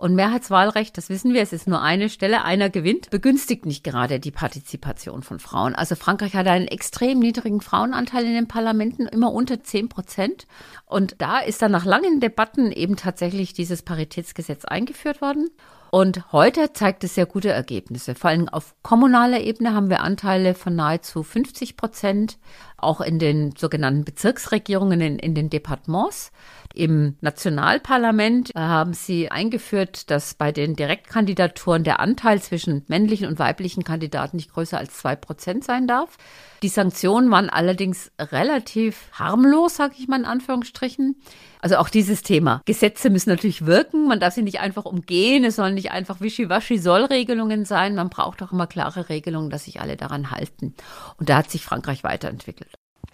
Und 0.04 0.16
Mehrheitswahlrecht, 0.16 0.98
das 0.98 1.08
wissen 1.08 1.34
wir, 1.34 1.42
es 1.42 1.54
ist 1.54 1.66
nur 1.66 1.82
eine 1.82 2.10
Stelle, 2.10 2.44
einer 2.44 2.70
gewinnt, 2.70 3.10
begünstigt 3.10 3.66
nicht 3.66 3.86
gerade 3.86 4.20
die 4.20 4.32
Partizipation 4.32 5.24
von 5.24 5.40
Frauen. 5.40 5.76
Also 5.76 5.96
Frankreich 5.96 6.34
hat 6.34 6.46
einen 6.48 6.68
extrem 6.68 7.20
niedrigen 7.20 7.62
Frauenanteil 7.62 8.26
in 8.26 8.34
den 8.34 8.50
Parlamenten, 8.50 9.06
immer 9.06 9.32
unter 9.32 9.64
10 9.64 9.88
Prozent. 9.88 10.46
Und 10.86 11.16
da 11.20 11.40
ist 11.40 11.62
dann 11.62 11.72
nach 11.72 11.86
langen 11.86 12.20
Debatten 12.20 12.74
eben 12.74 12.98
tatsächlich 12.98 13.54
dieses 13.54 13.82
Paritätsgesetz 13.82 14.66
eingeführt 14.66 15.22
worden. 15.22 15.50
Und 15.90 16.34
heute 16.34 16.74
zeigt 16.74 17.04
es 17.04 17.14
sehr 17.14 17.28
gute 17.28 17.52
Ergebnisse. 17.52 18.16
Vor 18.16 18.32
allem 18.32 18.50
auf 18.50 18.74
kommunaler 18.82 19.42
Ebene 19.42 19.76
haben 19.76 19.92
wir 19.92 20.02
Anteile 20.02 20.56
von 20.56 20.76
nahezu 20.76 21.22
50 21.22 21.78
Prozent, 21.78 22.40
auch 22.78 23.00
in 23.00 23.20
den 23.20 23.56
sogenannten 23.56 24.04
Bezirksregierungen, 24.04 25.00
in, 25.02 25.20
in 25.20 25.36
den 25.36 25.52
Departements. 25.52 26.32
Im 26.76 27.18
Nationalparlament 27.22 28.52
haben 28.56 28.94
sie 28.94 29.30
eingeführt, 29.30 30.10
dass 30.10 30.34
bei 30.34 30.52
den 30.52 30.76
Direktkandidaturen 30.76 31.84
der 31.84 32.00
Anteil 32.00 32.42
zwischen 32.42 32.84
männlichen 32.88 33.28
und 33.28 33.38
weiblichen 33.38 33.84
Kandidaten 33.84 34.38
nicht 34.38 34.52
größer 34.52 34.80
als 34.80 34.98
zwei 34.98 35.16
Prozent 35.16 35.64
sein 35.64 35.86
darf. 35.86 36.18
Die 36.64 36.70
Sanktionen 36.70 37.30
waren 37.30 37.52
allerdings 37.52 38.12
relativ 38.20 39.12
harmlos, 39.14 39.76
sage 39.76 39.94
ich 40.00 40.08
mal 40.08 40.20
in 40.20 40.26
Anführungsstrichen. 40.26 41.16
Also 41.62 41.78
auch 41.78 41.90
dieses 41.90 42.24
Thema. 42.24 42.62
Gesetze 42.66 43.12
müssen 43.12 43.30
natürlich 43.30 43.68
wirken. 43.68 44.08
Man 44.08 44.20
darf 44.20 44.34
sie 44.34 44.42
nicht 44.42 44.60
einfach 44.60 44.86
umgehen. 44.86 45.44
Es 45.44 45.58
sollen 45.58 45.76
nicht 45.76 45.92
einfach 45.92 46.22
wischiwaschi 46.22 46.80
Sollregelungen 46.80 47.66
sein. 47.66 47.94
Man 47.94 48.10
braucht 48.10 48.42
auch 48.42 48.52
immer 48.52 48.66
klare 48.66 49.10
Regelungen, 49.10 49.52
dass 49.52 49.66
sich 49.66 49.80
alle 49.80 49.96
daran 49.96 50.32
halten. 50.32 50.74
Und 51.18 51.30
da 51.30 51.38
hat 51.38 51.52
sich 51.52 51.64
Frankreich 51.64 52.04
weiterentwickelt. 52.04 52.74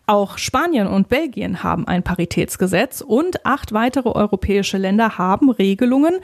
Auch 0.10 0.40
Spanien 0.40 0.88
und 0.88 1.08
Belgien 1.08 1.62
haben 1.62 1.88
ein 1.88 2.02
Paritätsgesetz 2.02 3.02
und 3.02 3.46
acht 3.46 3.74
weitere 3.74 4.10
europäische 4.10 4.80
Länder 4.80 5.20
haben 5.20 5.52
Regelungen, 5.52 6.16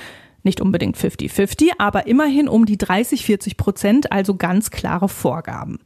nicht 0.46 0.62
unbedingt 0.62 0.96
50-50, 0.96 1.72
aber 1.78 2.08
immerhin 2.08 2.48
um 2.48 2.66
die 2.66 2.78
30-40 2.78 3.58
Prozent, 3.58 4.12
also 4.12 4.36
ganz 4.36 4.72
klare 4.72 5.10
Vorgaben. 5.10 5.80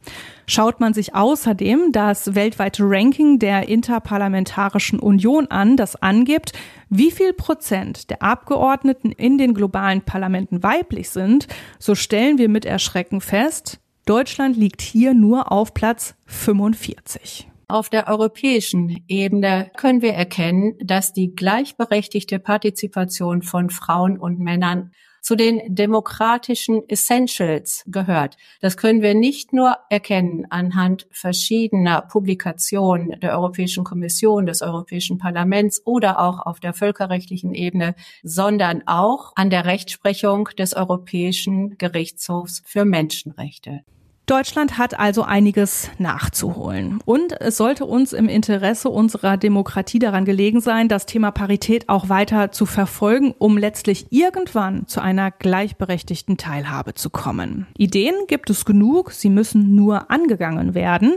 Schaut 0.46 0.80
man 0.80 0.94
sich 0.94 1.14
außerdem 1.14 1.92
das 1.92 2.34
weltweite 2.34 2.84
Ranking 2.84 3.38
der 3.38 3.68
Interparlamentarischen 3.68 4.98
Union 4.98 5.46
an, 5.48 5.76
das 5.76 5.96
angibt, 5.96 6.52
wie 6.88 7.10
viel 7.10 7.32
Prozent 7.32 8.10
der 8.10 8.22
Abgeordneten 8.22 9.12
in 9.12 9.38
den 9.38 9.54
globalen 9.54 10.02
Parlamenten 10.02 10.62
weiblich 10.62 11.10
sind, 11.10 11.48
so 11.78 11.94
stellen 11.94 12.38
wir 12.38 12.48
mit 12.48 12.64
Erschrecken 12.64 13.20
fest, 13.20 13.80
Deutschland 14.06 14.56
liegt 14.56 14.82
hier 14.82 15.14
nur 15.14 15.52
auf 15.52 15.74
Platz 15.74 16.14
45. 16.26 17.49
Auf 17.70 17.88
der 17.88 18.08
europäischen 18.08 19.04
Ebene 19.06 19.70
können 19.76 20.02
wir 20.02 20.12
erkennen, 20.12 20.74
dass 20.82 21.12
die 21.12 21.36
gleichberechtigte 21.36 22.40
Partizipation 22.40 23.42
von 23.42 23.70
Frauen 23.70 24.18
und 24.18 24.40
Männern 24.40 24.90
zu 25.22 25.36
den 25.36 25.60
demokratischen 25.72 26.82
Essentials 26.88 27.84
gehört. 27.86 28.36
Das 28.60 28.76
können 28.76 29.02
wir 29.02 29.14
nicht 29.14 29.52
nur 29.52 29.76
erkennen 29.88 30.46
anhand 30.50 31.06
verschiedener 31.12 32.02
Publikationen 32.02 33.20
der 33.20 33.38
Europäischen 33.38 33.84
Kommission, 33.84 34.46
des 34.46 34.62
Europäischen 34.62 35.18
Parlaments 35.18 35.80
oder 35.84 36.18
auch 36.18 36.44
auf 36.44 36.58
der 36.58 36.74
völkerrechtlichen 36.74 37.54
Ebene, 37.54 37.94
sondern 38.24 38.82
auch 38.86 39.30
an 39.36 39.48
der 39.48 39.64
Rechtsprechung 39.64 40.48
des 40.58 40.74
Europäischen 40.74 41.78
Gerichtshofs 41.78 42.64
für 42.66 42.84
Menschenrechte. 42.84 43.84
Deutschland 44.30 44.78
hat 44.78 44.96
also 44.96 45.24
einiges 45.24 45.90
nachzuholen. 45.98 47.00
Und 47.04 47.32
es 47.40 47.56
sollte 47.56 47.84
uns 47.84 48.12
im 48.12 48.28
Interesse 48.28 48.88
unserer 48.88 49.36
Demokratie 49.36 49.98
daran 49.98 50.24
gelegen 50.24 50.60
sein, 50.60 50.86
das 50.86 51.04
Thema 51.04 51.32
Parität 51.32 51.88
auch 51.88 52.08
weiter 52.08 52.52
zu 52.52 52.64
verfolgen, 52.64 53.34
um 53.38 53.58
letztlich 53.58 54.06
irgendwann 54.10 54.86
zu 54.86 55.00
einer 55.00 55.32
gleichberechtigten 55.32 56.36
Teilhabe 56.36 56.94
zu 56.94 57.10
kommen. 57.10 57.66
Ideen 57.76 58.14
gibt 58.28 58.50
es 58.50 58.64
genug, 58.64 59.10
sie 59.10 59.30
müssen 59.30 59.74
nur 59.74 60.12
angegangen 60.12 60.74
werden. 60.74 61.14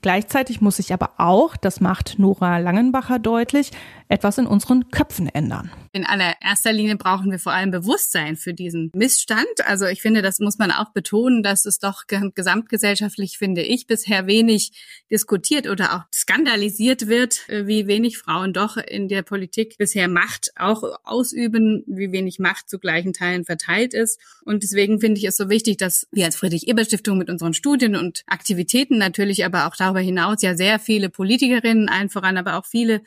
Gleichzeitig 0.00 0.62
muss 0.62 0.76
sich 0.76 0.94
aber 0.94 1.10
auch, 1.18 1.58
das 1.58 1.82
macht 1.82 2.18
Nora 2.18 2.56
Langenbacher 2.58 3.18
deutlich, 3.18 3.72
etwas 4.08 4.38
in 4.38 4.46
unseren 4.46 4.90
Köpfen 4.90 5.28
ändern. 5.28 5.70
In 5.92 6.04
allererster 6.04 6.72
Linie 6.72 6.96
brauchen 6.96 7.30
wir 7.30 7.38
vor 7.38 7.52
allem 7.52 7.70
Bewusstsein 7.70 8.36
für 8.36 8.52
diesen 8.52 8.90
Missstand. 8.94 9.46
Also 9.66 9.86
ich 9.86 10.02
finde, 10.02 10.22
das 10.22 10.40
muss 10.40 10.58
man 10.58 10.70
auch 10.70 10.90
betonen, 10.90 11.42
dass 11.42 11.66
es 11.66 11.78
doch 11.78 12.04
gesamtgesellschaftlich, 12.06 13.38
finde 13.38 13.62
ich, 13.62 13.86
bisher 13.86 14.26
wenig 14.26 14.72
diskutiert 15.10 15.68
oder 15.68 15.94
auch 15.94 16.02
skandalisiert 16.12 17.06
wird, 17.06 17.48
äh, 17.48 17.66
wie 17.66 17.86
wenig 17.86 18.18
Frauen 18.18 18.52
doch 18.52 18.76
in 18.76 19.08
der 19.08 19.22
Politik 19.22 19.76
bisher 19.78 20.08
Macht 20.08 20.50
auch 20.56 20.82
ausüben, 21.04 21.84
wie 21.86 22.12
wenig 22.12 22.38
Macht 22.38 22.68
zu 22.68 22.78
gleichen 22.78 23.12
Teilen 23.12 23.44
verteilt 23.44 23.94
ist. 23.94 24.20
Und 24.44 24.62
deswegen 24.62 25.00
finde 25.00 25.18
ich 25.18 25.26
es 25.26 25.36
so 25.36 25.48
wichtig, 25.48 25.76
dass 25.76 26.06
wir 26.10 26.24
als 26.24 26.36
Friedrich-Ebert-Stiftung 26.36 27.18
mit 27.18 27.30
unseren 27.30 27.54
Studien 27.54 27.96
und 27.96 28.22
Aktivitäten 28.26 28.98
natürlich 28.98 29.44
aber 29.44 29.66
auch 29.66 29.76
darüber 29.76 30.00
hinaus 30.00 30.42
ja 30.42 30.56
sehr 30.56 30.78
viele 30.78 31.08
Politikerinnen, 31.08 31.88
allen 31.88 32.10
voran 32.10 32.36
aber 32.36 32.58
auch 32.58 32.66
viele 32.66 33.02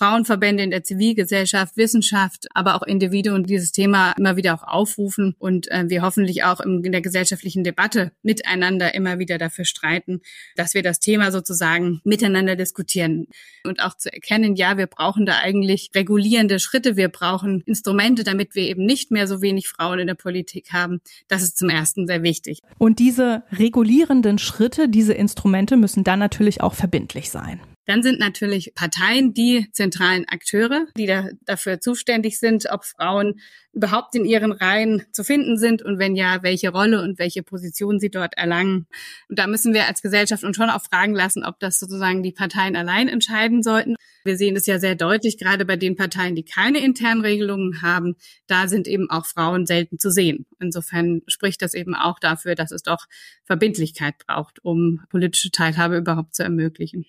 Frauenverbände 0.00 0.62
in 0.62 0.70
der 0.70 0.82
Zivilgesellschaft, 0.82 1.76
Wissenschaft, 1.76 2.46
aber 2.54 2.74
auch 2.74 2.82
Individuen 2.82 3.44
dieses 3.44 3.70
Thema 3.70 4.12
immer 4.16 4.36
wieder 4.36 4.54
auch 4.54 4.62
aufrufen 4.62 5.34
und 5.38 5.70
äh, 5.70 5.90
wir 5.90 6.00
hoffentlich 6.00 6.42
auch 6.42 6.60
in 6.60 6.90
der 6.90 7.02
gesellschaftlichen 7.02 7.64
Debatte 7.64 8.10
miteinander 8.22 8.94
immer 8.94 9.18
wieder 9.18 9.36
dafür 9.36 9.66
streiten, 9.66 10.22
dass 10.56 10.72
wir 10.72 10.82
das 10.82 11.00
Thema 11.00 11.30
sozusagen 11.30 12.00
miteinander 12.02 12.56
diskutieren 12.56 13.26
und 13.66 13.82
auch 13.82 13.94
zu 13.94 14.10
erkennen, 14.10 14.56
ja, 14.56 14.78
wir 14.78 14.86
brauchen 14.86 15.26
da 15.26 15.38
eigentlich 15.42 15.90
regulierende 15.94 16.60
Schritte, 16.60 16.96
wir 16.96 17.10
brauchen 17.10 17.62
Instrumente, 17.66 18.24
damit 18.24 18.54
wir 18.54 18.62
eben 18.62 18.86
nicht 18.86 19.10
mehr 19.10 19.26
so 19.26 19.42
wenig 19.42 19.68
Frauen 19.68 19.98
in 19.98 20.06
der 20.06 20.14
Politik 20.14 20.72
haben. 20.72 21.02
Das 21.28 21.42
ist 21.42 21.58
zum 21.58 21.68
ersten 21.68 22.06
sehr 22.06 22.22
wichtig. 22.22 22.60
Und 22.78 23.00
diese 23.00 23.42
regulierenden 23.52 24.38
Schritte, 24.38 24.88
diese 24.88 25.12
Instrumente 25.12 25.76
müssen 25.76 26.04
dann 26.04 26.20
natürlich 26.20 26.62
auch 26.62 26.72
verbindlich 26.72 27.28
sein. 27.28 27.60
Dann 27.90 28.04
sind 28.04 28.20
natürlich 28.20 28.72
Parteien 28.76 29.34
die 29.34 29.66
zentralen 29.72 30.24
Akteure, 30.28 30.86
die 30.96 31.06
da, 31.06 31.28
dafür 31.44 31.80
zuständig 31.80 32.38
sind, 32.38 32.70
ob 32.70 32.84
Frauen 32.84 33.40
überhaupt 33.72 34.14
in 34.14 34.24
ihren 34.24 34.52
Reihen 34.52 35.02
zu 35.10 35.24
finden 35.24 35.58
sind 35.58 35.82
und 35.82 35.98
wenn 35.98 36.14
ja, 36.14 36.44
welche 36.44 36.68
Rolle 36.68 37.02
und 37.02 37.18
welche 37.18 37.42
Position 37.42 37.98
sie 37.98 38.08
dort 38.08 38.36
erlangen. 38.36 38.86
Und 39.28 39.40
da 39.40 39.48
müssen 39.48 39.74
wir 39.74 39.88
als 39.88 40.02
Gesellschaft 40.02 40.44
uns 40.44 40.56
schon 40.56 40.70
auch 40.70 40.82
fragen 40.82 41.16
lassen, 41.16 41.44
ob 41.44 41.58
das 41.58 41.80
sozusagen 41.80 42.22
die 42.22 42.30
Parteien 42.30 42.76
allein 42.76 43.08
entscheiden 43.08 43.64
sollten. 43.64 43.96
Wir 44.22 44.36
sehen 44.36 44.54
es 44.54 44.66
ja 44.66 44.78
sehr 44.78 44.94
deutlich, 44.94 45.36
gerade 45.36 45.64
bei 45.64 45.74
den 45.74 45.96
Parteien, 45.96 46.36
die 46.36 46.44
keine 46.44 46.78
internen 46.78 47.22
Regelungen 47.22 47.82
haben, 47.82 48.14
da 48.46 48.68
sind 48.68 48.86
eben 48.86 49.10
auch 49.10 49.26
Frauen 49.26 49.66
selten 49.66 49.98
zu 49.98 50.12
sehen. 50.12 50.46
Insofern 50.60 51.22
spricht 51.26 51.60
das 51.60 51.74
eben 51.74 51.96
auch 51.96 52.20
dafür, 52.20 52.54
dass 52.54 52.70
es 52.70 52.84
doch 52.84 53.06
Verbindlichkeit 53.42 54.14
braucht, 54.24 54.64
um 54.64 55.00
politische 55.10 55.50
Teilhabe 55.50 55.96
überhaupt 55.96 56.36
zu 56.36 56.44
ermöglichen. 56.44 57.04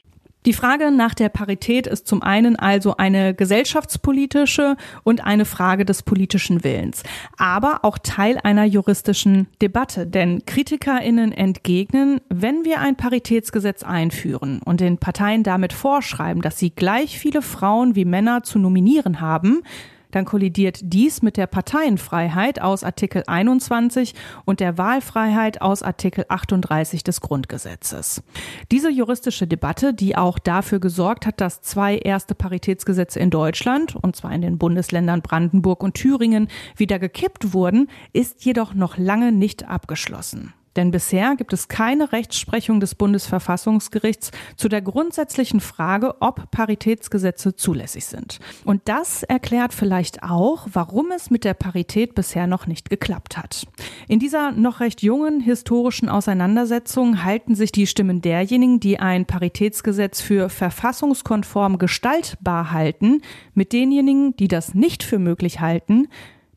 Die 0.48 0.54
Frage 0.54 0.90
nach 0.90 1.14
der 1.14 1.30
Parität 1.30 1.86
ist 1.86 2.08
zum 2.08 2.24
einen 2.24 2.56
also 2.56 2.98
eine 2.98 3.36
gesellschaftspolitische 3.36 4.76
und 5.04 5.24
eine 5.24 5.46
Frage 5.46 5.86
des 5.86 6.02
politischen 6.02 6.64
Willens, 6.64 7.04
aber 7.38 7.82
auch 7.84 8.00
Teil 8.00 8.40
einer 8.44 8.66
juristischen 8.66 9.46
Debatte, 9.62 10.08
denn 10.08 10.44
Kritikerinnen 10.48 11.32
entgegnen, 11.32 12.22
wenn 12.30 12.66
wir 12.66 12.80
ein 12.80 12.96
Paritätsgesetz 12.96 13.84
einführen 13.84 14.62
und 14.66 14.80
den 14.80 14.98
Parteien 14.98 15.44
damit 15.44 15.74
vorschreiben, 15.74 16.42
dass 16.42 16.58
sie 16.58 16.72
gleich 16.72 17.20
viele 17.20 17.44
Frauen 17.44 17.96
wie 17.96 18.06
Männer 18.06 18.42
zu 18.42 18.58
nominieren 18.58 19.22
haben, 19.22 19.62
dann 20.12 20.26
kollidiert 20.26 20.80
dies 20.84 21.22
mit 21.22 21.38
der 21.38 21.48
Parteienfreiheit 21.48 22.62
aus 22.62 22.84
Artikel 22.84 23.24
21 23.28 24.14
und 24.46 24.60
der 24.60 24.78
Wahlfreiheit 24.78 25.62
aus 25.62 25.84
Artikel 25.84 26.26
38 26.28 27.04
des 27.04 27.22
Grundgesetzes. 27.22 28.24
Diese 28.72 28.90
juristische 28.90 29.48
Debatte, 29.48 29.94
die 29.94 30.16
auch 30.16 30.40
dafür 30.40 30.80
gesorgt 30.80 31.26
hat, 31.26 31.42
dass 31.42 31.62
zwei 31.62 31.98
erste 31.98 32.36
Paritätsgesetze 32.36 33.20
in 33.20 33.30
Deutschland, 33.30 33.96
und 33.96 34.16
zwar 34.16 34.34
in 34.34 34.42
den 34.42 34.58
Bundesländern 34.58 35.22
Brandenburg 35.22 35.84
und 35.84 35.96
Thüringen, 35.96 36.48
wieder 36.76 37.00
gekippt 37.00 37.54
wurden, 37.54 37.90
ist 38.14 38.46
jedoch 38.46 38.74
noch 38.74 38.98
lange 38.98 39.32
nicht 39.32 39.68
abgeschlossen. 39.68 40.54
Denn 40.76 40.92
bisher 40.92 41.36
gibt 41.36 41.52
es 41.54 41.68
keine 41.68 42.12
Rechtsprechung 42.12 42.80
des 42.80 42.96
Bundesverfassungsgerichts 42.96 44.32
zu 44.56 44.70
der 44.70 44.82
grundsätzlichen 44.82 45.60
Frage, 45.60 46.22
ob 46.22 46.50
Paritätsgesetze 46.52 47.56
zulässig 47.56 48.06
sind. 48.06 48.40
Und 48.64 48.82
das 48.86 49.24
erklärt 49.24 49.74
vielleicht 49.74 50.24
auch, 50.24 50.68
warum 50.72 51.12
es 51.12 51.30
mit 51.30 51.44
der 51.44 51.54
Parität 51.54 52.16
bisher 52.16 52.48
noch 52.48 52.68
nicht 52.68 52.90
geklappt 52.90 53.38
hat. 53.38 53.68
In 54.08 54.20
dieser 54.20 54.52
noch 54.52 54.80
recht 54.80 55.02
jungen 55.02 55.42
historischen 55.42 56.08
Auseinandersetzung 56.08 57.24
halten 57.24 57.56
sich 57.56 57.72
die 57.72 57.88
Stimmen 57.88 58.22
derjenigen, 58.22 58.80
die 58.80 59.00
ein 59.00 59.26
Paritätsgesetz 59.26 60.22
für 60.22 60.50
verfassungskonform 60.50 61.78
gestaltbar 61.78 62.72
halten, 62.72 63.22
mit 63.54 63.74
denjenigen, 63.74 64.36
die 64.38 64.48
das 64.48 64.74
nicht 64.74 65.04
für 65.04 65.20
möglich 65.20 65.60
halten, 65.60 66.08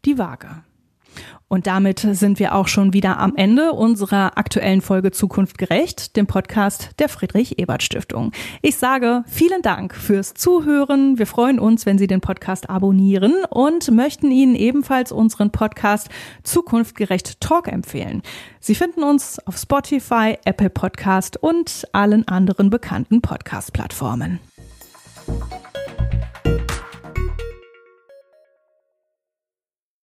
die 0.05 0.19
Waage. 0.19 0.63
Und 1.55 1.69
damit 1.69 2.01
sind 2.01 2.41
wir 2.41 2.57
auch 2.57 2.67
schon 2.67 2.95
wieder 2.95 3.21
am 3.21 3.37
Ende 3.37 3.75
unserer 3.75 4.37
aktuellen 4.37 4.81
Folge 4.81 5.13
Zukunft 5.13 5.57
gerecht, 5.57 6.17
dem 6.17 6.27
Podcast 6.27 6.91
der 6.99 7.09
Friedrich 7.09 7.61
Ebert 7.61 7.85
Stiftung. 7.85 8.33
Ich 8.61 8.75
sage 8.75 9.23
vielen 9.29 9.63
Dank 9.63 9.95
fürs 9.95 10.35
Zuhören. 10.35 11.17
Wir 11.17 11.29
freuen 11.29 11.61
uns, 11.61 11.87
wenn 11.87 11.97
Sie 11.97 12.09
den 12.09 12.21
Podcast 12.21 12.69
abonnieren 12.69 13.45
und 13.51 13.89
möchten 13.93 14.33
Ihnen 14.33 14.57
ebenfalls 14.57 15.13
unseren 15.13 15.53
Podcast 15.53 16.09
Zukunft 16.43 16.97
gerecht 16.97 17.41
Talk 17.41 17.69
empfehlen. 17.69 18.23
Sie 18.59 18.75
finden 18.75 19.05
uns 19.05 19.39
auf 19.47 19.57
Spotify, 19.57 20.37
Apple 20.45 20.71
Podcast 20.71 21.37
und 21.37 21.87
allen 21.93 22.27
anderen 22.27 22.69
bekannten 22.69 23.23
Podcast-Plattformen. 23.23 24.41